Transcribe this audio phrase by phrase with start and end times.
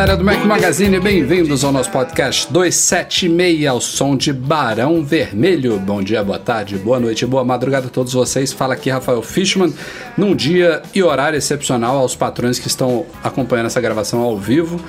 [0.00, 5.78] Galera do Mac Magazine, bem-vindos ao nosso podcast 276 ao som de Barão Vermelho.
[5.78, 8.50] Bom dia, boa tarde, boa noite, boa madrugada a todos vocês.
[8.50, 9.74] Fala aqui Rafael Fishman,
[10.16, 14.80] num dia e horário excepcional aos patrões que estão acompanhando essa gravação ao vivo.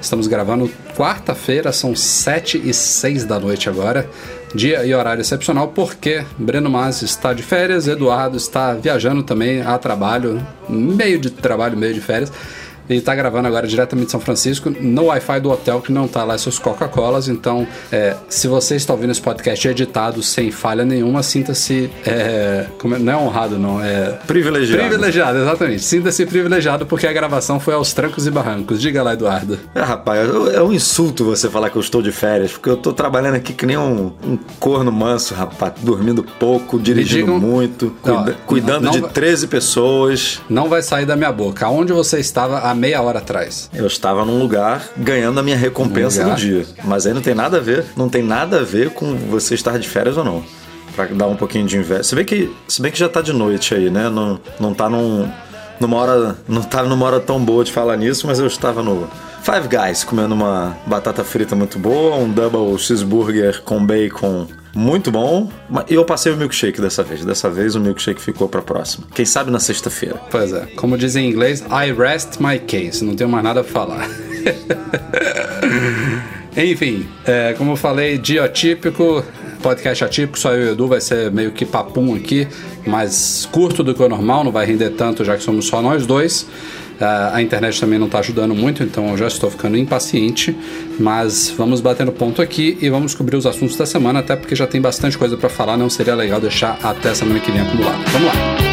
[0.00, 4.08] Estamos gravando quarta-feira, são 7 e 6 da noite agora.
[4.54, 9.76] Dia e horário excepcional porque Breno Mas está de férias, Eduardo está viajando também a
[9.78, 12.32] trabalho, meio de trabalho, meio de férias.
[12.90, 16.24] Ele está gravando agora diretamente de São Francisco, no Wi-Fi do hotel, que não está
[16.24, 17.28] lá seus Coca-Colas.
[17.28, 21.88] Então, é, se você está ouvindo esse podcast editado sem falha nenhuma, sinta-se.
[22.04, 23.80] É, é- não é honrado, não.
[23.82, 24.82] É Privilegiado.
[24.82, 25.82] privilegiado, exatamente.
[25.84, 28.80] Sinta-se privilegiado porque a gravação foi aos trancos e barrancos.
[28.80, 29.58] Diga lá, Eduardo.
[29.74, 32.92] É, rapaz, é um insulto você falar que eu estou de férias, porque eu tô
[32.92, 38.16] trabalhando aqui que nem um, um corno manso, rapaz, dormindo pouco, dirigindo digam- muito, Não,
[38.24, 40.40] cuida- cuidando não de vai- 13 pessoas.
[40.48, 41.64] Não vai sair da minha boca.
[41.66, 43.70] Aonde você estava há meia hora atrás?
[43.74, 46.64] Eu estava num lugar ganhando a minha recompensa do dia.
[46.82, 49.78] Mas aí não tem nada a ver, não tem nada a ver com você estar
[49.78, 50.42] de férias ou não.
[50.96, 52.02] Pra dar um pouquinho de inveja.
[52.02, 54.08] Se bem que, se bem que já tá de noite aí, né?
[54.08, 55.30] Não, não tá num,
[55.78, 56.36] numa hora.
[56.48, 59.08] Não tá numa hora tão boa de falar nisso, mas eu estava no
[59.42, 65.50] Five Guys comendo uma batata frita muito boa, um double cheeseburger com bacon muito bom.
[65.88, 67.24] Eu passei o milkshake dessa vez.
[67.24, 69.06] Dessa vez o milkshake ficou pra próxima.
[69.14, 70.20] Quem sabe na sexta-feira.
[70.30, 70.66] Pois é.
[70.76, 73.04] Como dizem em inglês, I rest my case.
[73.04, 74.08] Não tenho mais nada pra falar.
[76.56, 79.24] Enfim, é, como eu falei, dia atípico,
[79.62, 82.48] podcast atípico, só eu e o Edu vai ser meio que papum aqui,
[82.86, 86.06] mais curto do que o normal, não vai render tanto já que somos só nós
[86.06, 86.46] dois.
[87.00, 90.56] A internet também não está ajudando muito, então eu já estou ficando impaciente.
[90.98, 94.66] Mas vamos batendo ponto aqui e vamos cobrir os assuntos da semana, até porque já
[94.66, 98.02] tem bastante coisa para falar, não seria legal deixar até semana que vem acumulado.
[98.12, 98.69] Vamos lá.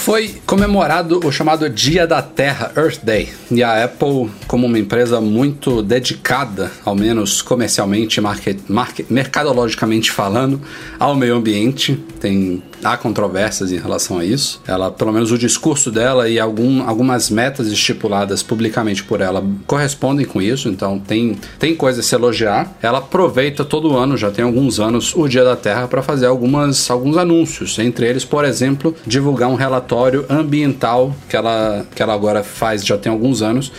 [0.00, 3.28] Foi comemorado o chamado Dia da Terra, Earth Day.
[3.50, 10.58] E a Apple, como uma empresa muito dedicada, ao menos comercialmente, market, market, mercadologicamente falando,
[10.98, 14.60] ao meio ambiente, tem há controvérsias em relação a isso.
[14.66, 20.26] Ela, pelo menos o discurso dela e algum, algumas metas estipuladas publicamente por ela correspondem
[20.26, 22.76] com isso, então tem, tem coisa a se elogiar.
[22.82, 26.90] Ela aproveita todo ano, já tem alguns anos, o Dia da Terra para fazer algumas,
[26.90, 27.78] alguns anúncios.
[27.78, 32.96] Entre eles, por exemplo, divulgar um relatório ambiental que ela, que ela agora faz já
[32.96, 33.72] tem alguns anos.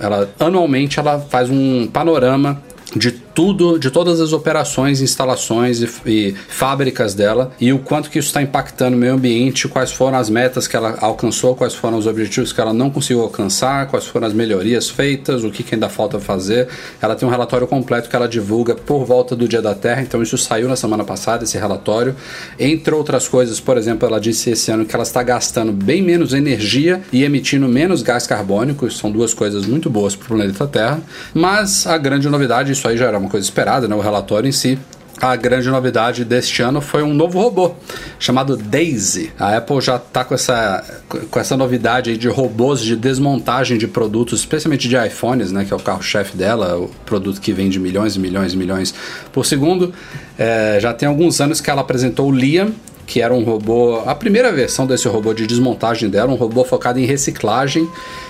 [0.00, 2.62] Ela anualmente ela faz um panorama
[2.94, 8.18] de tudo, de todas as operações, instalações e, e fábricas dela e o quanto que
[8.18, 11.98] isso está impactando o meio ambiente, quais foram as metas que ela alcançou, quais foram
[11.98, 15.74] os objetivos que ela não conseguiu alcançar, quais foram as melhorias feitas, o que, que
[15.74, 16.68] ainda falta fazer.
[17.02, 20.22] Ela tem um relatório completo que ela divulga por volta do Dia da Terra, então
[20.22, 22.14] isso saiu na semana passada, esse relatório.
[22.58, 26.32] Entre outras coisas, por exemplo, ela disse esse ano que ela está gastando bem menos
[26.32, 31.02] energia e emitindo menos gás carbônico, são duas coisas muito boas para o planeta Terra,
[31.32, 33.94] mas a grande novidade, isso aí já era uma coisa esperada, né?
[33.94, 34.78] o relatório em si,
[35.20, 37.74] a grande novidade deste ano foi um novo robô
[38.18, 39.32] chamado Daisy.
[39.38, 40.84] A Apple já está com essa,
[41.30, 45.76] com essa novidade de robôs de desmontagem de produtos, especialmente de iPhones, né, que é
[45.76, 48.94] o carro-chefe dela, o produto que vende milhões e milhões e milhões
[49.32, 49.94] por segundo.
[50.36, 52.72] É, já tem alguns anos que ela apresentou o Liam,
[53.06, 56.98] que era um robô, a primeira versão desse robô de desmontagem dela, um robô focado
[56.98, 57.88] em reciclagem,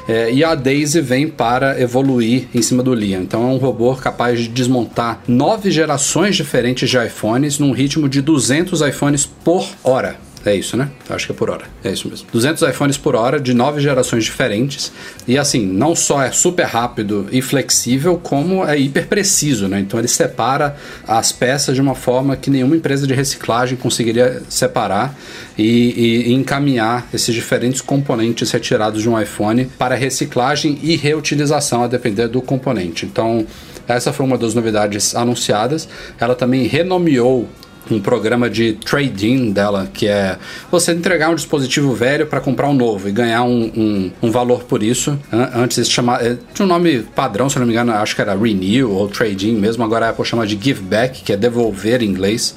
[0.09, 3.23] é, e a Daisy vem para evoluir em cima do Liam.
[3.23, 8.21] Então é um robô capaz de desmontar nove gerações diferentes de iPhones num ritmo de
[8.21, 10.24] 200 iPhones por hora.
[10.44, 10.91] É isso, né?
[11.08, 11.64] Acho que é por hora.
[11.82, 12.26] É isso mesmo.
[12.31, 14.93] 200 iPhones por hora de nove gerações diferentes.
[15.26, 19.81] E assim, não só é super rápido e flexível, como é hiper preciso, né?
[19.81, 20.76] Então ele separa
[21.06, 25.17] as peças de uma forma que nenhuma empresa de reciclagem conseguiria separar
[25.56, 31.87] e, e encaminhar esses diferentes componentes retirados de um iPhone para reciclagem e reutilização, a
[31.87, 33.06] depender do componente.
[33.06, 33.46] Então,
[33.88, 35.88] essa foi uma das novidades anunciadas.
[36.19, 37.49] Ela também renomeou
[37.90, 40.38] um programa de trade-in dela, que é
[40.70, 44.64] você entregar um dispositivo velho para comprar um novo e ganhar um, um, um valor
[44.64, 45.19] por isso.
[45.54, 48.90] Antes chamava, é, tinha um nome padrão, se não me engano, acho que era renew
[48.90, 52.54] ou trade-in mesmo, agora a Apple chama de give back, que é devolver em inglês.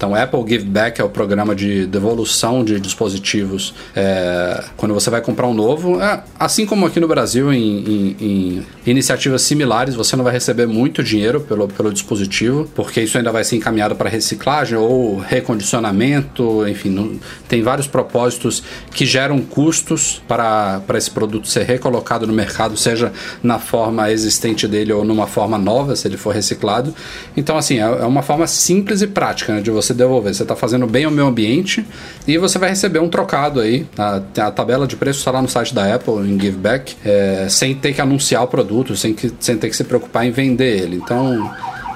[0.00, 5.20] Então, Apple Give Back é o programa de devolução de dispositivos é, quando você vai
[5.20, 6.00] comprar um novo.
[6.00, 10.66] É, assim como aqui no Brasil, em, em, em, iniciativas similares, você não vai receber
[10.66, 16.66] muito dinheiro pelo, pelo dispositivo, porque isso ainda vai ser encaminhado para reciclagem ou recondicionamento,
[16.66, 18.62] enfim, não, tem vários propósitos
[18.94, 23.12] que geram custos para, para esse produto ser recolocado no mercado, seja
[23.42, 26.94] na forma existente dele ou numa forma nova, se ele for reciclado.
[27.36, 30.34] Então, assim, é, é uma forma simples e prática né, de você você devolver.
[30.34, 31.84] Você está fazendo bem ao meio ambiente
[32.26, 33.86] e você vai receber um trocado aí.
[33.98, 37.74] A, a tabela de preço está lá no site da Apple, em Giveback, é, sem
[37.74, 40.96] ter que anunciar o produto, sem, que, sem ter que se preocupar em vender ele.
[40.96, 41.50] Então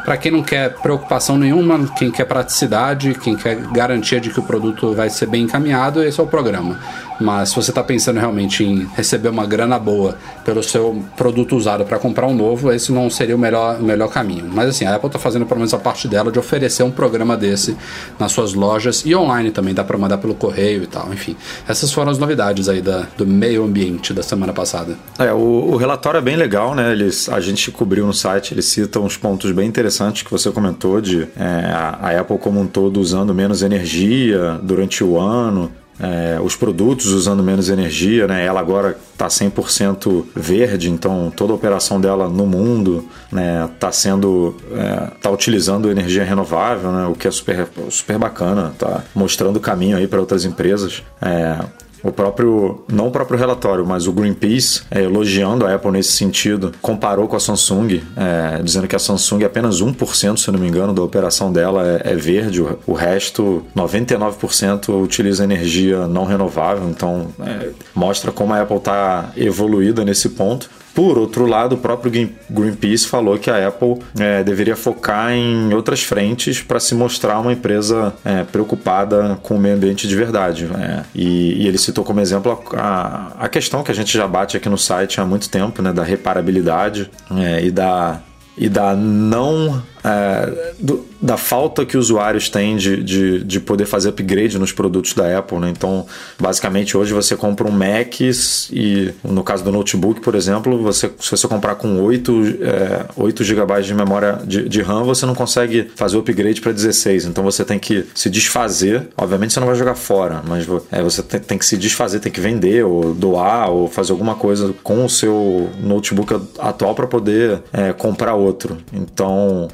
[0.05, 4.43] para quem não quer preocupação nenhuma, quem quer praticidade, quem quer garantia de que o
[4.43, 6.79] produto vai ser bem encaminhado, esse é o programa.
[7.21, 11.85] Mas se você está pensando realmente em receber uma grana boa pelo seu produto usado
[11.85, 14.47] para comprar um novo, esse não seria o melhor, o melhor caminho.
[14.53, 17.37] Mas assim, a Apple está fazendo pelo menos a parte dela de oferecer um programa
[17.37, 17.77] desse
[18.19, 21.13] nas suas lojas e online também, dá para mandar pelo correio e tal.
[21.13, 24.97] Enfim, essas foram as novidades aí da, do meio ambiente da semana passada.
[25.19, 26.93] É, o, o relatório é bem legal, né?
[26.93, 30.51] Eles, a gente cobriu no site, ele cita uns pontos bem interessantes interessante que você
[30.51, 36.41] comentou de é, a Apple como um todo usando menos energia durante o ano, é,
[36.43, 38.45] os produtos usando menos energia, né?
[38.45, 43.93] Ela agora está 100% verde, então toda a operação dela no mundo está né, tá
[43.93, 47.07] sendo é, tá utilizando energia renovável, né?
[47.07, 51.03] O que é super, super bacana, tá mostrando o caminho aí para outras empresas.
[51.23, 51.59] É,
[52.05, 56.71] o próprio, não o próprio relatório, mas o Greenpeace, é, elogiando a Apple nesse sentido,
[56.83, 60.69] comparou com a Samsung, é, dizendo que a Samsung é apenas 1%, se não me
[60.69, 66.89] engano, da operação dela é, é verde, o, o, resto, 99% utiliza energia não renovável,
[66.91, 70.69] então é, mostra como a Apple está evoluída nesse ponto.
[70.95, 76.03] Por outro lado, o próprio Greenpeace falou que a Apple é, deveria focar em outras
[76.05, 80.71] frentes para se mostrar uma empresa é, preocupada com o meio ambiente de verdade.
[80.73, 84.57] É, e, e, ele citou como exemplo a, a, questão que a gente já bate
[84.57, 88.21] aqui no site há muito tempo, né, da reparabilidade é, e da
[88.57, 94.11] e da não é, do, da falta que usuários têm de, de, de, poder fazer
[94.11, 95.59] upgrade nos produtos da Apple.
[95.59, 95.71] Né?
[95.71, 96.07] Então,
[96.39, 101.31] basicamente, hoje você compra um Mac e, no caso do notebook, por exemplo, você, se
[101.31, 105.91] você comprar com 8, é, 8 GB de memória de, de RAM, você não consegue
[105.97, 107.25] fazer o upgrade para 16.
[107.25, 109.09] Então, você tem que se desfazer.
[109.17, 112.31] Obviamente, você não vai jogar fora, mas é, você tem, tem que se desfazer, tem
[112.31, 117.63] que vender ou doar ou fazer alguma coisa com o seu notebook atual para poder
[117.73, 118.77] é, comprar outro.
[118.93, 119.69] Então,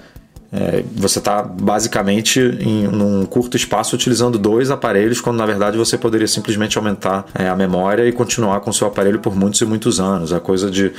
[0.52, 5.97] é, você está basicamente em um curto espaço utilizando dois aparelhos, quando na verdade você
[5.97, 9.64] poderia simplesmente aumentar é, a memória e continuar com o seu aparelho por muitos e
[9.64, 10.32] muitos anos.
[10.32, 10.93] A coisa de,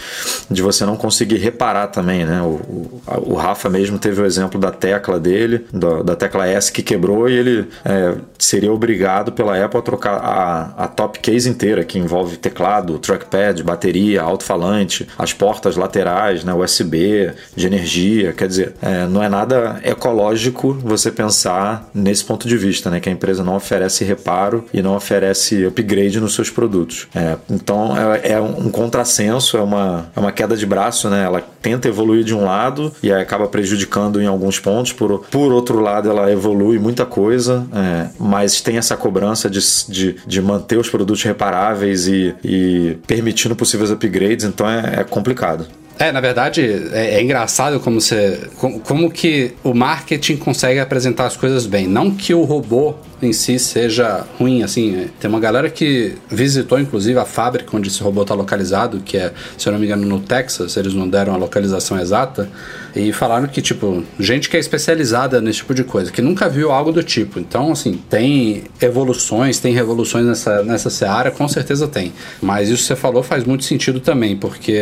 [0.50, 2.42] de você não conseguir reparar também, né?
[2.42, 3.02] O, o,
[3.32, 7.30] o Rafa mesmo teve o exemplo da tecla dele, da, da tecla S que quebrou
[7.30, 12.00] e ele é, seria obrigado pela Apple a trocar a, a top case inteira, que
[12.00, 16.54] envolve teclado, trackpad, bateria, alto-falante, as portas laterais, né?
[16.54, 18.32] USB, de energia.
[18.32, 23.00] Quer dizer, é, não é nada nada ecológico você pensar nesse ponto de vista, né?
[23.00, 27.08] Que a empresa não oferece reparo e não oferece upgrade nos seus produtos.
[27.16, 31.24] É, então é, é, um contrassenso, é uma, é uma queda de braço, né?
[31.24, 34.94] Ela tenta evoluir de um lado e acaba prejudicando em alguns pontos.
[34.94, 40.16] Por, por outro lado, ela evolui muita coisa, é, mas tem essa cobrança de, de,
[40.26, 45.66] de manter os produtos reparáveis e, e permitindo possíveis upgrades, então é, é complicado.
[46.02, 48.50] É, na verdade, é, é engraçado como você.
[48.58, 51.86] Como, como, que o marketing consegue apresentar as coisas bem.
[51.86, 54.96] Não que o robô em si seja ruim, assim.
[54.96, 59.18] É, tem uma galera que visitou, inclusive, a fábrica onde esse robô está localizado, que
[59.18, 62.50] é, se eu não me engano, no Texas, eles não deram a localização exata,
[62.96, 66.72] e falaram que, tipo, gente que é especializada nesse tipo de coisa, que nunca viu
[66.72, 67.40] algo do tipo.
[67.40, 72.12] Então, assim, tem evoluções, tem revoluções nessa, nessa seara, com certeza tem.
[72.42, 74.78] Mas isso que você falou faz muito sentido também, porque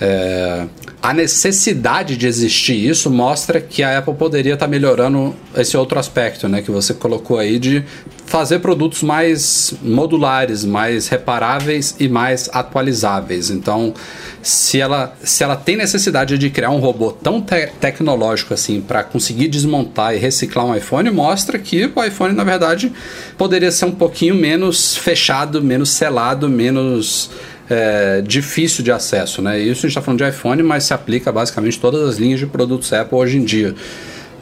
[0.00, 0.66] é,
[1.00, 5.98] a necessidade de existir isso mostra que a Apple poderia estar tá melhorando esse outro
[5.98, 7.84] aspecto, né, que você colocou aí de
[8.28, 13.50] fazer produtos mais modulares, mais reparáveis e mais atualizáveis.
[13.50, 13.94] Então,
[14.42, 19.02] se ela, se ela tem necessidade de criar um robô tão te tecnológico assim para
[19.02, 22.92] conseguir desmontar e reciclar um iPhone, mostra que o iPhone, na verdade,
[23.38, 27.30] poderia ser um pouquinho menos fechado, menos selado, menos
[27.70, 29.40] é, difícil de acesso.
[29.40, 29.58] Né?
[29.58, 32.46] Isso a gente está falando de iPhone, mas se aplica basicamente todas as linhas de
[32.46, 33.74] produtos Apple hoje em dia.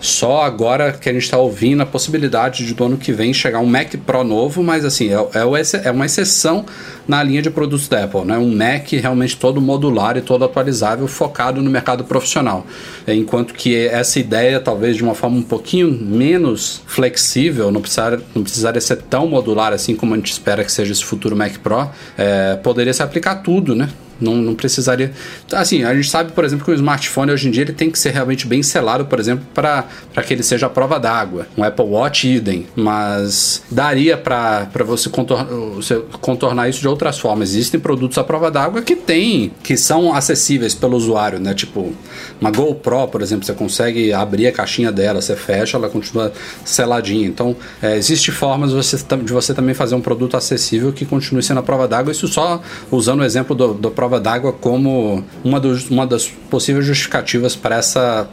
[0.06, 3.58] Só agora que a gente está ouvindo a possibilidade de do ano que vem chegar
[3.58, 6.64] um Mac Pro novo, mas assim, é, é, é uma exceção
[7.08, 8.38] na linha de produtos da Apple, né?
[8.38, 12.64] Um Mac realmente todo modular e todo atualizável, focado no mercado profissional.
[13.08, 18.44] Enquanto que essa ideia, talvez de uma forma um pouquinho menos flexível, não, precisar, não
[18.44, 21.90] precisaria ser tão modular assim como a gente espera que seja esse futuro Mac Pro,
[22.16, 23.88] é, poderia se aplicar tudo, né?
[24.20, 25.12] Não, não precisaria.
[25.52, 27.98] Assim, a gente sabe, por exemplo, que o smartphone hoje em dia ele tem que
[27.98, 29.84] ser realmente bem selado, por exemplo, para
[30.26, 31.46] que ele seja a prova d'água.
[31.56, 32.66] Um Apple Watch idem.
[32.74, 35.44] Mas daria para você contornar,
[35.74, 37.50] você contornar isso de outras formas.
[37.50, 41.54] Existem produtos à prova d'água que tem, que são acessíveis pelo usuário, né?
[41.54, 41.92] Tipo,
[42.40, 46.32] uma GoPro, por exemplo, você consegue abrir a caixinha dela, você fecha, ela continua
[46.64, 47.26] seladinha.
[47.26, 51.42] Então, é, existe formas de você, de você também fazer um produto acessível que continue
[51.42, 52.12] sendo a prova d'água.
[52.12, 56.86] Isso só usando o exemplo do, do prova d'água como uma, dos, uma das possíveis
[56.86, 58.26] justificativas para essa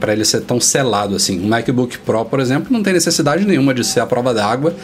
[0.00, 1.38] para ele ser tão selado assim.
[1.38, 4.74] O MacBook Pro, por exemplo, não tem necessidade nenhuma de ser a prova d'água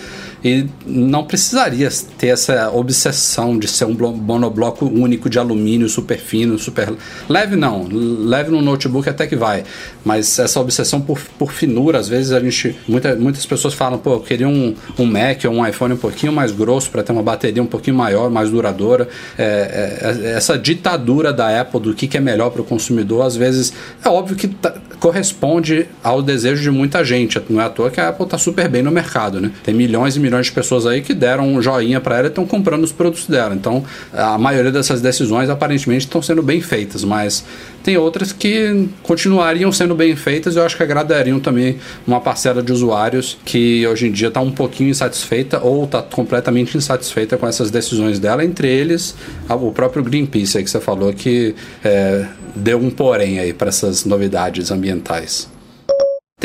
[0.44, 6.58] e não precisaria ter essa obsessão de ser um monobloco único de alumínio super fino,
[6.58, 6.92] super
[7.28, 9.64] leve não, leve no notebook até que vai,
[10.04, 14.14] mas essa obsessão por, por finura, às vezes a gente muita, muitas pessoas falam, pô,
[14.14, 17.22] eu queria um, um Mac ou um iPhone um pouquinho mais grosso para ter uma
[17.22, 19.08] bateria um pouquinho maior, mais duradoura.
[19.38, 23.24] É, é, é essa ditadura da Apple do que, que é melhor para o consumidor,
[23.24, 23.72] às vezes
[24.04, 24.74] é óbvio que tá,
[25.04, 27.38] corresponde ao desejo de muita gente.
[27.50, 29.50] Não é à toa que a Apple está super bem no mercado, né?
[29.62, 32.46] Tem milhões e milhões de pessoas aí que deram um joinha para ela e estão
[32.46, 33.54] comprando os produtos dela.
[33.54, 33.84] Então,
[34.14, 37.44] a maioria dessas decisões aparentemente estão sendo bem feitas, mas
[37.82, 42.62] tem outras que continuariam sendo bem feitas e eu acho que agradariam também uma parcela
[42.62, 47.46] de usuários que hoje em dia está um pouquinho insatisfeita ou está completamente insatisfeita com
[47.46, 49.14] essas decisões dela, entre eles
[49.50, 54.04] o próprio Greenpeace aí que você falou que é, deu um porém aí para essas
[54.04, 55.48] novidades ambientais.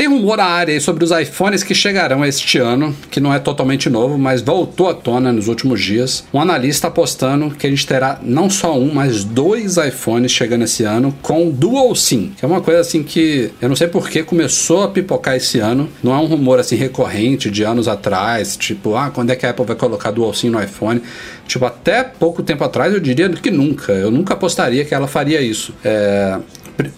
[0.00, 3.90] Tem rumor na área sobre os iPhones que chegarão este ano, que não é totalmente
[3.90, 6.24] novo, mas voltou à tona nos últimos dias.
[6.32, 10.84] Um analista apostando que a gente terá não só um, mas dois iPhones chegando esse
[10.84, 14.22] ano com Dual SIM, que é uma coisa assim que eu não sei por que
[14.22, 15.86] começou a pipocar esse ano.
[16.02, 19.50] Não é um rumor assim recorrente de anos atrás, tipo, ah, quando é que a
[19.50, 21.02] Apple vai colocar Dual SIM no iPhone?
[21.46, 23.92] Tipo, até pouco tempo atrás eu diria que nunca.
[23.92, 25.74] Eu nunca apostaria que ela faria isso.
[25.84, 26.38] É,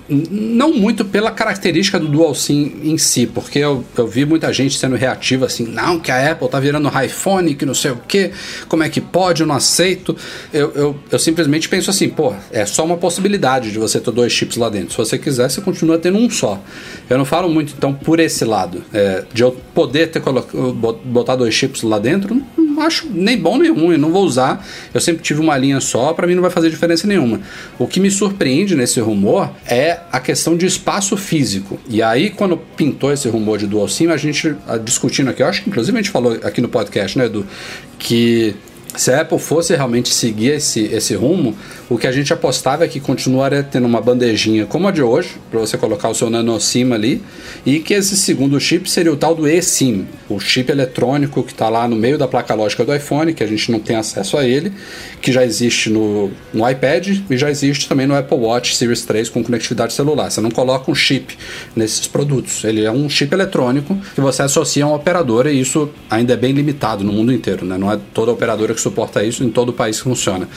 [0.09, 4.77] não muito pela característica do Dual SIM em si, porque eu, eu vi muita gente
[4.79, 8.31] sendo reativa assim, não, que a Apple tá virando iPhone, que não sei o que,
[8.69, 10.17] como é que pode, eu não aceito.
[10.53, 14.33] Eu, eu, eu simplesmente penso assim, pô, é só uma possibilidade de você ter dois
[14.33, 14.91] chips lá dentro.
[14.91, 16.62] Se você quiser, você continua tendo um só.
[17.09, 20.23] Eu não falo muito então por esse lado, é, de eu poder ter
[21.05, 24.67] botar dois chips lá dentro, não acho nem bom nem ruim, não vou usar.
[24.93, 27.41] Eu sempre tive uma linha só, para mim não vai fazer diferença nenhuma.
[27.79, 31.79] O que me surpreende nesse rumor é a questão de espaço físico.
[31.88, 35.47] E aí, quando pintou esse rumor de dual SIM, a gente ah, discutindo aqui, eu
[35.47, 37.47] acho que inclusive a gente falou aqui no podcast, né, Edu,
[37.99, 38.55] que
[38.97, 41.57] se a Apple fosse realmente seguir esse, esse rumo,
[41.89, 45.31] o que a gente apostava é que continuaria tendo uma bandejinha como a de hoje,
[45.51, 47.23] para você colocar o seu nano SIM ali,
[47.65, 51.69] e que esse segundo chip seria o tal do eSIM, o chip eletrônico que está
[51.69, 54.47] lá no meio da placa lógica do iPhone, que a gente não tem acesso a
[54.47, 54.73] ele,
[55.21, 59.29] que já existe no, no iPad e já existe também no Apple Watch Series 3
[59.29, 60.31] com conectividade celular.
[60.31, 61.37] Você não coloca um chip
[61.75, 65.89] nesses produtos, ele é um chip eletrônico que você associa a uma operadora e isso
[66.11, 67.79] ainda é bem limitado no mundo inteiro, né?
[67.79, 70.49] não é toda operadora que suporta isso em todo o país funciona.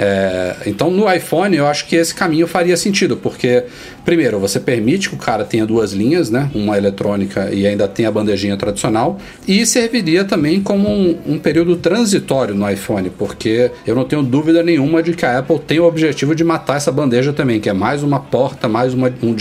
[0.00, 3.64] É, então no iPhone eu acho que esse caminho faria sentido, porque
[4.04, 8.06] primeiro você permite que o cara tenha duas linhas, né, uma eletrônica e ainda tem
[8.06, 13.96] a bandejinha tradicional, e serviria também como um, um período transitório no iPhone, porque eu
[13.96, 17.32] não tenho dúvida nenhuma de que a Apple tem o objetivo de matar essa bandeja
[17.32, 19.34] também, que é mais uma porta, mais uma, um,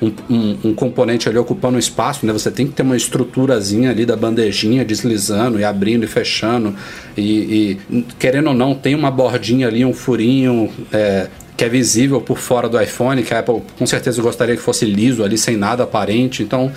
[0.00, 2.32] um, um, um, componente ali ocupando espaço, né?
[2.32, 6.74] Você tem que ter uma estruturazinha ali da bandejinha deslizando e abrindo e fechando.
[7.16, 10.70] E, e querendo ou não, tem uma bordinha ali, um furinho.
[10.92, 11.28] É,
[11.60, 14.86] que é visível por fora do iPhone, que a Apple com certeza gostaria que fosse
[14.86, 16.42] liso ali, sem nada aparente.
[16.42, 16.72] Então,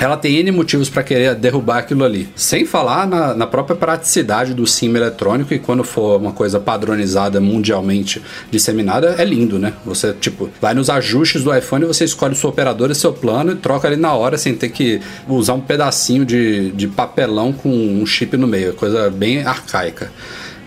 [0.00, 2.28] ela tem N motivos para querer derrubar aquilo ali.
[2.36, 7.40] Sem falar na, na, própria praticidade do SIM eletrônico e quando for uma coisa padronizada
[7.40, 9.72] mundialmente disseminada, é lindo, né?
[9.84, 13.52] Você, tipo, vai nos ajustes do iPhone, você escolhe o seu operador e seu plano
[13.52, 17.68] e troca ali na hora sem ter que usar um pedacinho de, de papelão com
[17.68, 18.74] um chip no meio.
[18.74, 20.10] Coisa bem arcaica.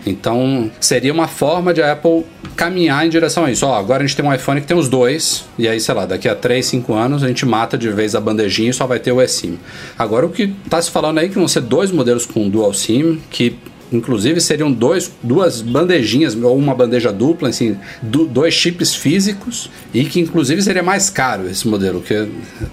[0.04, 2.24] Então, seria uma forma de a Apple
[2.56, 3.66] caminhar em direção a isso.
[3.66, 6.06] Ó, agora a gente tem um iPhone que tem os dois, e aí, sei lá,
[6.06, 8.98] daqui a 3, 5 anos a gente mata de vez a bandejinha e só vai
[8.98, 9.58] ter o eSIM.
[9.98, 12.74] Agora, o que está se falando aí é que vão ser dois modelos com dual
[12.74, 13.56] SIM, que
[13.92, 20.04] Inclusive seriam dois, duas bandejinhas ou uma bandeja dupla, assim, do, dois chips físicos e
[20.04, 22.28] que inclusive seria mais caro esse modelo, que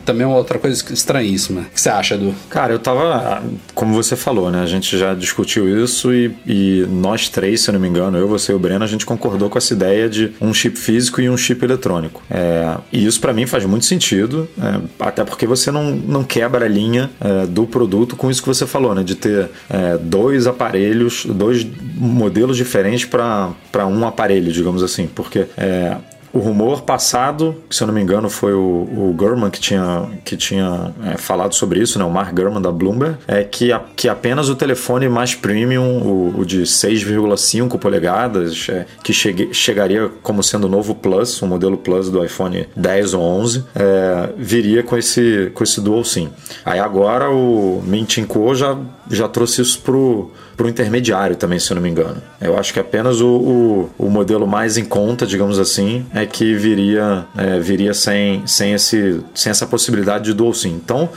[0.05, 1.61] também é uma outra coisa estranhíssima.
[1.61, 2.33] O que você acha, Edu?
[2.49, 4.61] Cara, eu tava, como você falou, né?
[4.61, 8.27] A gente já discutiu isso e, e nós três, se eu não me engano, eu,
[8.27, 11.29] você e o Breno, a gente concordou com essa ideia de um chip físico e
[11.29, 12.21] um chip eletrônico.
[12.29, 16.65] É, e isso para mim faz muito sentido, é, até porque você não, não quebra
[16.65, 19.03] a linha é, do produto com isso que você falou, né?
[19.03, 25.97] De ter é, dois aparelhos dois modelos diferentes para um aparelho, digamos assim, porque é,
[26.31, 30.37] o rumor passado, que se eu não me engano foi o, o que tinha, que
[30.37, 34.07] tinha é, falado sobre isso, né, o Mark Gurman da Bloomberg, é que, a, que
[34.07, 40.43] apenas o telefone mais premium, o, o de 6,5 polegadas, é, que chegue, chegaria como
[40.43, 44.97] sendo o novo Plus, o modelo Plus do iPhone 10 ou 11, é, viria com
[44.97, 46.29] esse, com esse Dual SIM.
[46.63, 48.77] Aí agora o Mintin Co já,
[49.09, 52.21] já trouxe isso pro para o intermediário também, se eu não me engano.
[52.41, 56.53] Eu acho que apenas o, o, o modelo mais em conta, digamos assim, é que
[56.53, 60.71] viria, é, viria sem, sem, esse, sem essa possibilidade de dual SIM.
[60.71, 61.07] Então,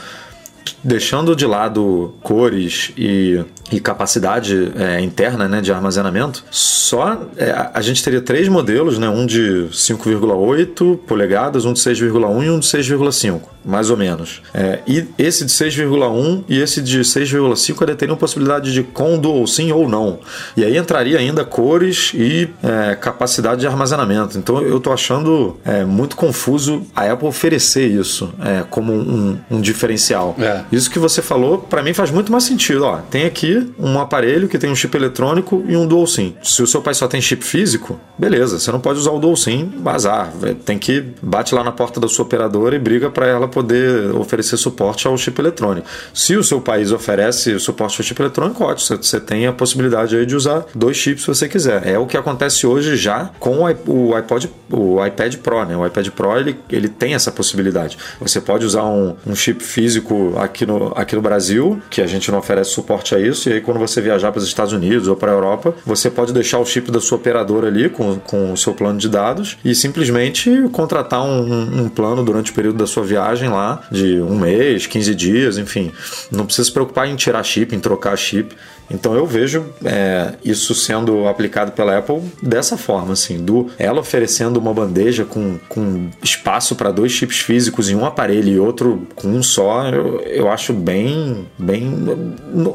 [0.83, 7.81] deixando de lado cores e e capacidade é, interna né, de armazenamento, só é, a
[7.81, 12.67] gente teria três modelos, né, um de 5,8 polegadas, um de 6,1 e um de
[12.67, 14.41] 6,5, mais ou menos.
[14.53, 19.45] É, e esse de 6,1 e esse de 6,5 ainda teriam possibilidade de com dual
[19.47, 20.19] sim ou não.
[20.55, 24.37] E aí entraria ainda cores e é, capacidade de armazenamento.
[24.37, 29.61] Então eu estou achando é, muito confuso a Apple oferecer isso é, como um, um
[29.61, 30.35] diferencial.
[30.71, 32.85] Isso que você falou, para mim faz muito mais sentido.
[32.85, 36.35] Ó, tem aqui um aparelho que tem um chip eletrônico e um dual SIM.
[36.43, 39.35] Se o seu pai só tem chip físico, beleza, você não pode usar o dual
[39.35, 40.31] SIM, bazar.
[40.65, 44.57] Tem que bate lá na porta da sua operadora e briga para ela poder oferecer
[44.57, 45.87] suporte ao chip eletrônico.
[46.13, 50.25] Se o seu país oferece suporte ao chip eletrônico, ótimo, você tem a possibilidade aí
[50.25, 51.87] de usar dois chips se você quiser.
[51.87, 55.75] É o que acontece hoje já com o iPod, o iPad Pro, né?
[55.75, 57.97] O iPad Pro ele, ele tem essa possibilidade.
[58.19, 62.31] Você pode usar um, um chip físico aqui no, aqui no Brasil, que a gente
[62.31, 65.15] não oferece suporte a isso, e aí quando você viajar para os Estados Unidos ou
[65.15, 68.57] para a Europa, você pode deixar o chip da sua operadora ali com, com o
[68.57, 73.03] seu plano de dados e simplesmente contratar um, um plano durante o período da sua
[73.03, 75.91] viagem lá, de um mês, 15 dias, enfim.
[76.31, 78.55] Não precisa se preocupar em tirar chip, em trocar chip.
[78.89, 84.57] Então eu vejo é, isso sendo aplicado pela Apple dessa forma, assim, do ela oferecendo
[84.57, 89.27] uma bandeja com, com espaço para dois chips físicos em um aparelho e outro com
[89.27, 91.91] um só, eu, eu acho bem, bem,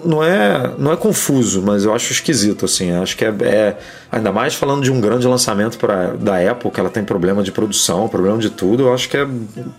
[0.05, 3.77] não é, não é confuso, mas eu acho esquisito, assim, acho que é, é
[4.11, 7.53] ainda mais falando de um grande lançamento para da Apple, que ela tem problema de
[7.53, 9.27] produção, problema de tudo, eu acho que é,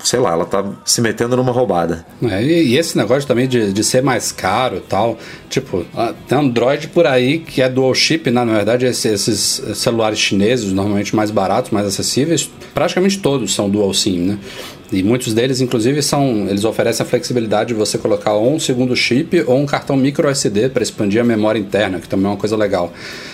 [0.04, 2.06] sei lá, ela tá se metendo numa roubada.
[2.24, 5.18] É, e, esse negócio também de, de ser mais caro e tal,
[5.50, 5.86] tipo,
[6.32, 8.44] Android por aí que é dual chip, né?
[8.44, 13.94] na verdade esses, esses celulares chineses, normalmente mais baratos, mais acessíveis, praticamente todos são dual
[13.94, 14.40] SIM, né?
[14.92, 16.48] E muitos deles, inclusive, são.
[16.50, 20.28] Eles oferecem a flexibilidade de você colocar ou um segundo chip ou um cartão micro
[20.28, 22.92] SD para expandir a memória interna, que também é uma coisa legal.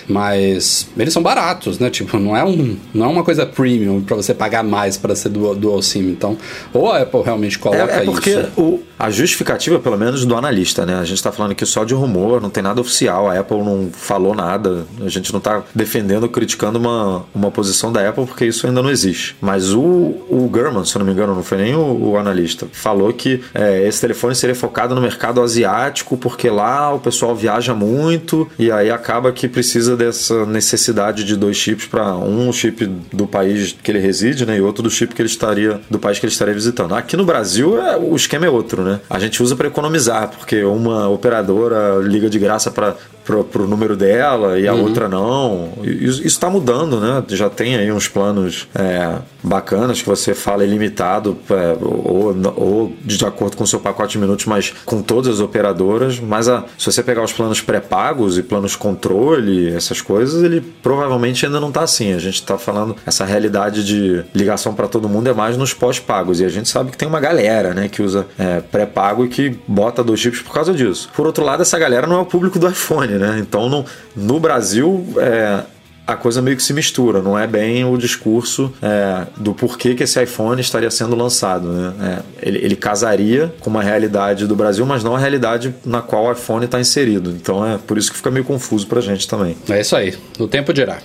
[0.08, 1.90] Mas eles são baratos, né?
[1.90, 5.28] Tipo, não é, um, não é uma coisa premium para você pagar mais para ser
[5.28, 6.10] dual, dual SIM.
[6.10, 6.36] Então,
[6.72, 8.48] ou a Apple realmente coloca é, é porque isso.
[8.56, 10.94] O, a justificativa, pelo menos, do analista, né?
[10.94, 13.90] A gente está falando aqui só de rumor, não tem nada oficial, a Apple não
[13.92, 18.66] falou nada, a gente não está defendendo, criticando uma, uma posição da Apple, porque isso
[18.66, 19.36] ainda não existe.
[19.40, 22.66] Mas o, o Gurman, se eu não me engano, no foi nem o, o analista.
[22.72, 27.74] Falou que é, esse telefone seria focado no mercado asiático, porque lá o pessoal viaja
[27.74, 33.26] muito e aí acaba que precisa dessa necessidade de dois chips para um chip do
[33.26, 36.26] país que ele reside, né, e outro do chip que ele estaria do país que
[36.26, 36.94] ele estaria visitando.
[36.94, 39.00] Aqui no Brasil é, o esquema é outro, né?
[39.08, 43.96] A gente usa para economizar, porque uma operadora liga de graça para pro, pro número
[43.96, 44.82] dela e a uhum.
[44.82, 45.72] outra não.
[45.82, 47.22] Isso está mudando, né?
[47.28, 53.22] Já tem aí uns planos é, bacanas que você fala ilimitado é, ou, ou de
[53.24, 56.20] acordo com o seu pacote de minutos, mas com todas as operadoras.
[56.20, 61.44] Mas a, se você pegar os planos pré-pagos e planos controle, essas coisas, ele provavelmente
[61.44, 62.12] ainda não está assim.
[62.12, 66.40] A gente está falando essa realidade de ligação para todo mundo é mais nos pós-pagos.
[66.40, 69.58] E a gente sabe que tem uma galera né, que usa é, pré-pago e que
[69.66, 71.10] bota dois chips por causa disso.
[71.14, 73.38] Por outro lado, essa galera não é o público do iPhone, né?
[73.40, 75.62] Então no, no Brasil é,
[76.06, 80.04] a coisa meio que se mistura, não é bem o discurso é, do porquê que
[80.04, 81.68] esse iPhone estaria sendo lançado.
[81.68, 81.94] Né?
[82.00, 86.26] É, ele, ele, casaria com uma realidade do Brasil, mas não a realidade na qual
[86.26, 87.30] o iPhone está inserido.
[87.30, 89.56] Então é por isso que fica meio confuso para a gente também.
[89.68, 90.98] É isso aí, o tempo dirá.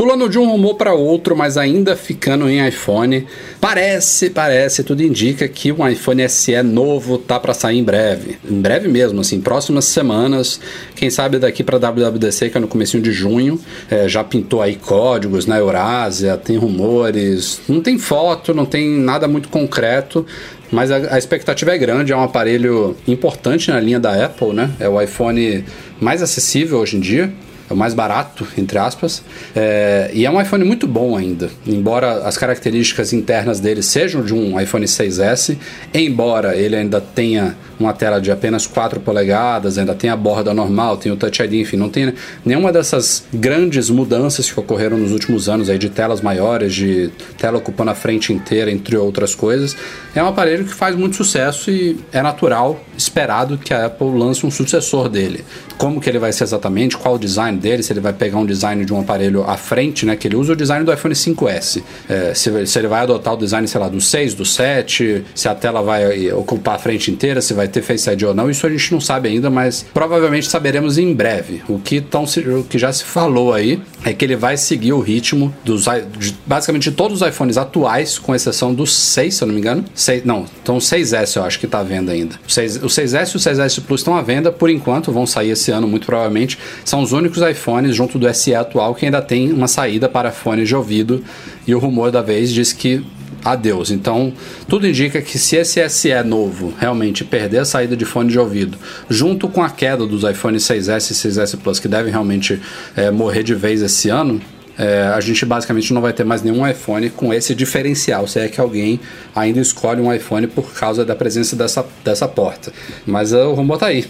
[0.00, 3.26] Pulando de um rumor para outro, mas ainda ficando em iPhone,
[3.60, 8.38] parece, parece, tudo indica que um iPhone SE novo tá para sair em breve.
[8.50, 10.58] Em breve mesmo, assim, próximas semanas,
[10.96, 13.60] quem sabe daqui para WWDC, que é no começo de junho,
[13.90, 19.28] é, já pintou aí códigos na Eurásia, tem rumores, não tem foto, não tem nada
[19.28, 20.24] muito concreto,
[20.72, 24.70] mas a, a, expectativa é grande, é um aparelho importante na linha da Apple, né?
[24.80, 25.62] É o iPhone
[26.00, 27.30] mais acessível hoje em dia
[27.70, 29.22] é o mais barato, entre aspas,
[29.54, 34.34] é, e é um iPhone muito bom ainda, embora as características internas dele sejam de
[34.34, 35.56] um iPhone 6S,
[35.94, 40.96] embora ele ainda tenha uma tela de apenas 4 polegadas, ainda tem a borda normal,
[40.96, 42.12] tem o Touch ID, enfim, não tem
[42.44, 47.58] nenhuma dessas grandes mudanças que ocorreram nos últimos anos aí de telas maiores, de tela
[47.58, 49.76] ocupando a frente inteira, entre outras coisas.
[50.14, 54.44] É um aparelho que faz muito sucesso e é natural, esperado que a Apple lance
[54.44, 55.44] um sucessor dele.
[55.78, 58.46] Como que ele vai ser exatamente, qual o design dele, se ele vai pegar um
[58.46, 61.82] design de um aparelho à frente, né, que ele usa o design do iPhone 5S.
[62.08, 65.48] É, se, se ele vai adotar o design, sei lá, do 6, do 7, se
[65.48, 68.66] a tela vai ocupar a frente inteira, se vai ter Face ID ou não, isso
[68.66, 71.62] a gente não sabe ainda, mas provavelmente saberemos em breve.
[71.68, 75.00] O que, tão, o que já se falou aí é que ele vai seguir o
[75.00, 75.84] ritmo dos
[76.18, 79.60] de, basicamente de todos os iPhones atuais, com exceção do 6, se eu não me
[79.60, 79.84] engano.
[79.94, 82.36] 6, não, então o 6S eu acho que está à venda ainda.
[82.46, 85.50] O, 6, o 6S e o 6S Plus estão à venda por enquanto, vão sair
[85.50, 86.58] esse ano muito provavelmente.
[86.84, 90.68] São os únicos iPhones junto do SE atual que ainda tem uma saída para fones
[90.68, 91.22] de ouvido
[91.66, 93.04] e o rumor da vez diz que
[93.44, 93.90] adeus.
[93.90, 94.32] Então,
[94.68, 98.76] tudo indica que se esse SE novo realmente perder a saída de fone de ouvido,
[99.08, 102.60] junto com a queda dos iPhone 6S e 6S Plus, que devem realmente
[102.96, 104.40] é, morrer de vez esse ano,
[104.78, 108.48] é, a gente basicamente não vai ter mais nenhum iPhone com esse diferencial, se é
[108.48, 108.98] que alguém
[109.34, 112.72] ainda escolhe um iPhone por causa da presença dessa, dessa porta.
[113.06, 114.06] Mas uh, o rumor tá aí.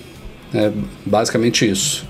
[0.55, 0.71] É
[1.05, 2.07] basicamente isso.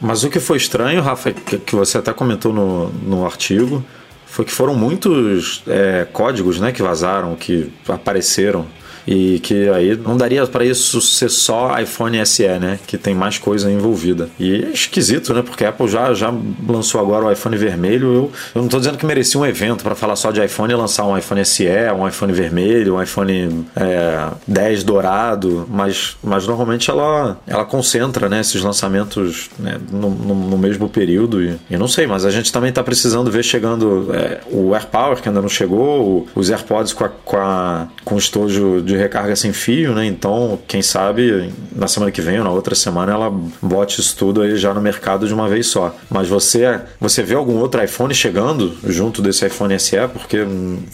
[0.00, 3.84] Mas o que foi estranho, Rafa, que você até comentou no, no artigo,
[4.30, 8.64] foi que foram muitos é, códigos né, que vazaram, que apareceram
[9.06, 12.78] e que aí não daria para isso ser só iPhone SE, né?
[12.86, 14.28] Que tem mais coisa envolvida.
[14.38, 15.42] E é esquisito, né?
[15.42, 16.32] Porque a Apple já, já
[16.66, 18.06] lançou agora o iPhone vermelho.
[18.06, 20.76] Eu, eu não estou dizendo que merecia um evento para falar só de iPhone e
[20.76, 26.90] lançar um iPhone SE, um iPhone vermelho, um iPhone é, 10 dourado, mas, mas normalmente
[26.90, 31.42] ela, ela concentra né, esses lançamentos né, no, no, no, mesmo período.
[31.42, 35.20] E, e não sei, mas a gente também está precisando ver chegando é, o AirPower,
[35.20, 39.52] que ainda não chegou, os AirPods com, a, com, a, com estojo de recarga sem
[39.52, 40.04] fio, né?
[40.04, 44.42] Então, quem sabe na semana que vem ou na outra semana ela bote isso tudo
[44.42, 45.94] aí já no mercado de uma vez só.
[46.08, 49.96] Mas você, você vê algum outro iPhone chegando junto desse iPhone SE?
[50.12, 50.38] Porque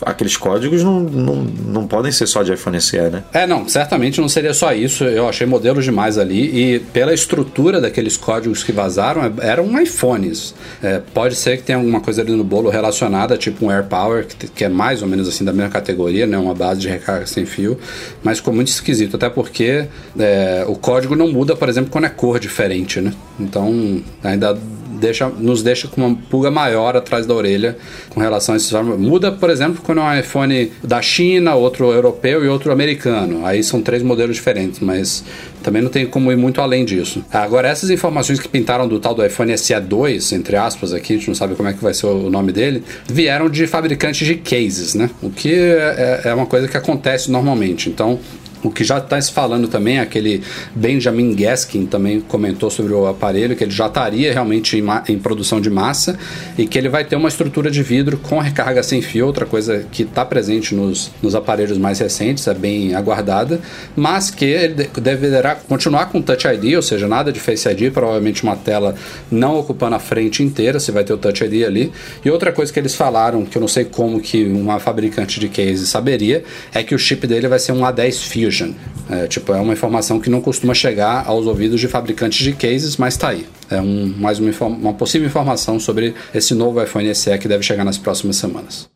[0.02, 3.24] aqueles códigos não, não, não podem ser só de iPhone SE, né?
[3.32, 5.04] É, não, certamente não seria só isso.
[5.04, 10.54] Eu achei modelos demais ali e pela estrutura daqueles códigos que vazaram, é, eram iPhones.
[10.82, 14.48] É, pode ser que tenha alguma coisa ali no bolo relacionada, tipo um AirPower, que,
[14.48, 16.36] que é mais ou menos assim da mesma categoria, né?
[16.36, 17.78] Uma base de recarga sem fio
[18.22, 19.86] mas ficou muito esquisito, até porque
[20.18, 23.12] é, o código não muda, por exemplo, quando é cor diferente, né?
[23.38, 24.58] Então ainda
[25.00, 27.76] deixa, nos deixa com uma pulga maior atrás da orelha
[28.10, 32.44] com relação a esses Muda, por exemplo, quando é um iPhone da China, outro europeu
[32.44, 33.44] e outro americano.
[33.46, 35.24] Aí são três modelos diferentes, mas
[35.62, 37.24] também não tem como ir muito além disso.
[37.32, 41.28] Agora, essas informações que pintaram do tal do iPhone SE2, entre aspas, aqui, a gente
[41.28, 44.94] não sabe como é que vai ser o nome dele, vieram de fabricantes de cases,
[44.94, 45.10] né?
[45.22, 47.88] O que é, é uma coisa que acontece normalmente.
[47.88, 48.18] Então,
[48.66, 50.42] o que já está se falando também, aquele
[50.74, 55.60] Benjamin Gaskin também comentou sobre o aparelho, que ele já estaria realmente em, em, produção
[55.60, 56.18] de massa
[56.58, 59.86] e que ele vai ter uma estrutura de vidro com recarga sem fio, outra coisa
[59.92, 63.60] que está presente nos, nos aparelhos mais recentes, é bem aguardada,
[63.94, 68.42] mas que ele deverá continuar com Touch ID, ou seja, nada de Face ID, provavelmente
[68.42, 68.96] uma tela
[69.30, 71.92] não ocupando a frente inteira, você vai ter o Touch ID ali.
[72.24, 75.48] E outra coisa que eles falaram, que eu não sei como que uma fabricante de
[75.48, 76.42] case saberia,
[76.74, 78.55] é que o chip dele vai ser um A10 Fusion.
[79.08, 82.96] É, tipo, é uma informação que não costuma chegar aos ouvidos de fabricantes de cases,
[82.96, 83.46] mas tá aí.
[83.70, 87.84] é um, mais uma, uma possível informação sobre esse novo iPhone SE que deve chegar
[87.84, 88.88] nas próximas semanas.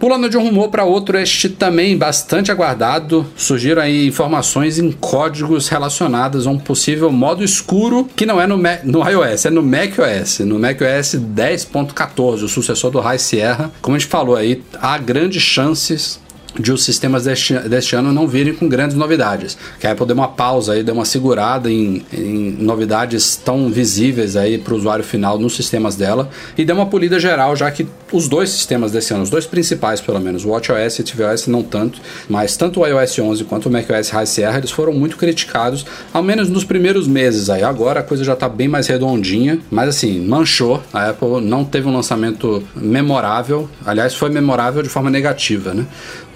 [0.00, 5.68] Pulando de um rumor para outro, este também bastante aguardado, surgiram aí informações em códigos
[5.68, 10.38] relacionados a um possível modo escuro que não é no, no iOS, é no macOS,
[10.38, 13.70] no macOS 10.14, o sucessor do High Sierra.
[13.82, 16.18] Como a gente falou aí, há grandes chances
[16.58, 19.56] de os sistemas deste, deste ano não virem com grandes novidades.
[19.78, 24.36] Que a Apple deu uma pausa aí, deu uma segurada em, em novidades tão visíveis
[24.36, 27.86] aí para o usuário final nos sistemas dela e deu uma polida geral, já que
[28.12, 31.46] os dois sistemas desse ano, os dois principais pelo menos, o WatchOS e o tvOS
[31.46, 35.16] não tanto, mas tanto o iOS 11 quanto o macOS High Sierra, eles foram muito
[35.16, 37.62] criticados, ao menos nos primeiros meses aí.
[37.62, 40.82] Agora a coisa já está bem mais redondinha, mas assim, manchou.
[40.92, 45.86] A Apple não teve um lançamento memorável, aliás, foi memorável de forma negativa, né?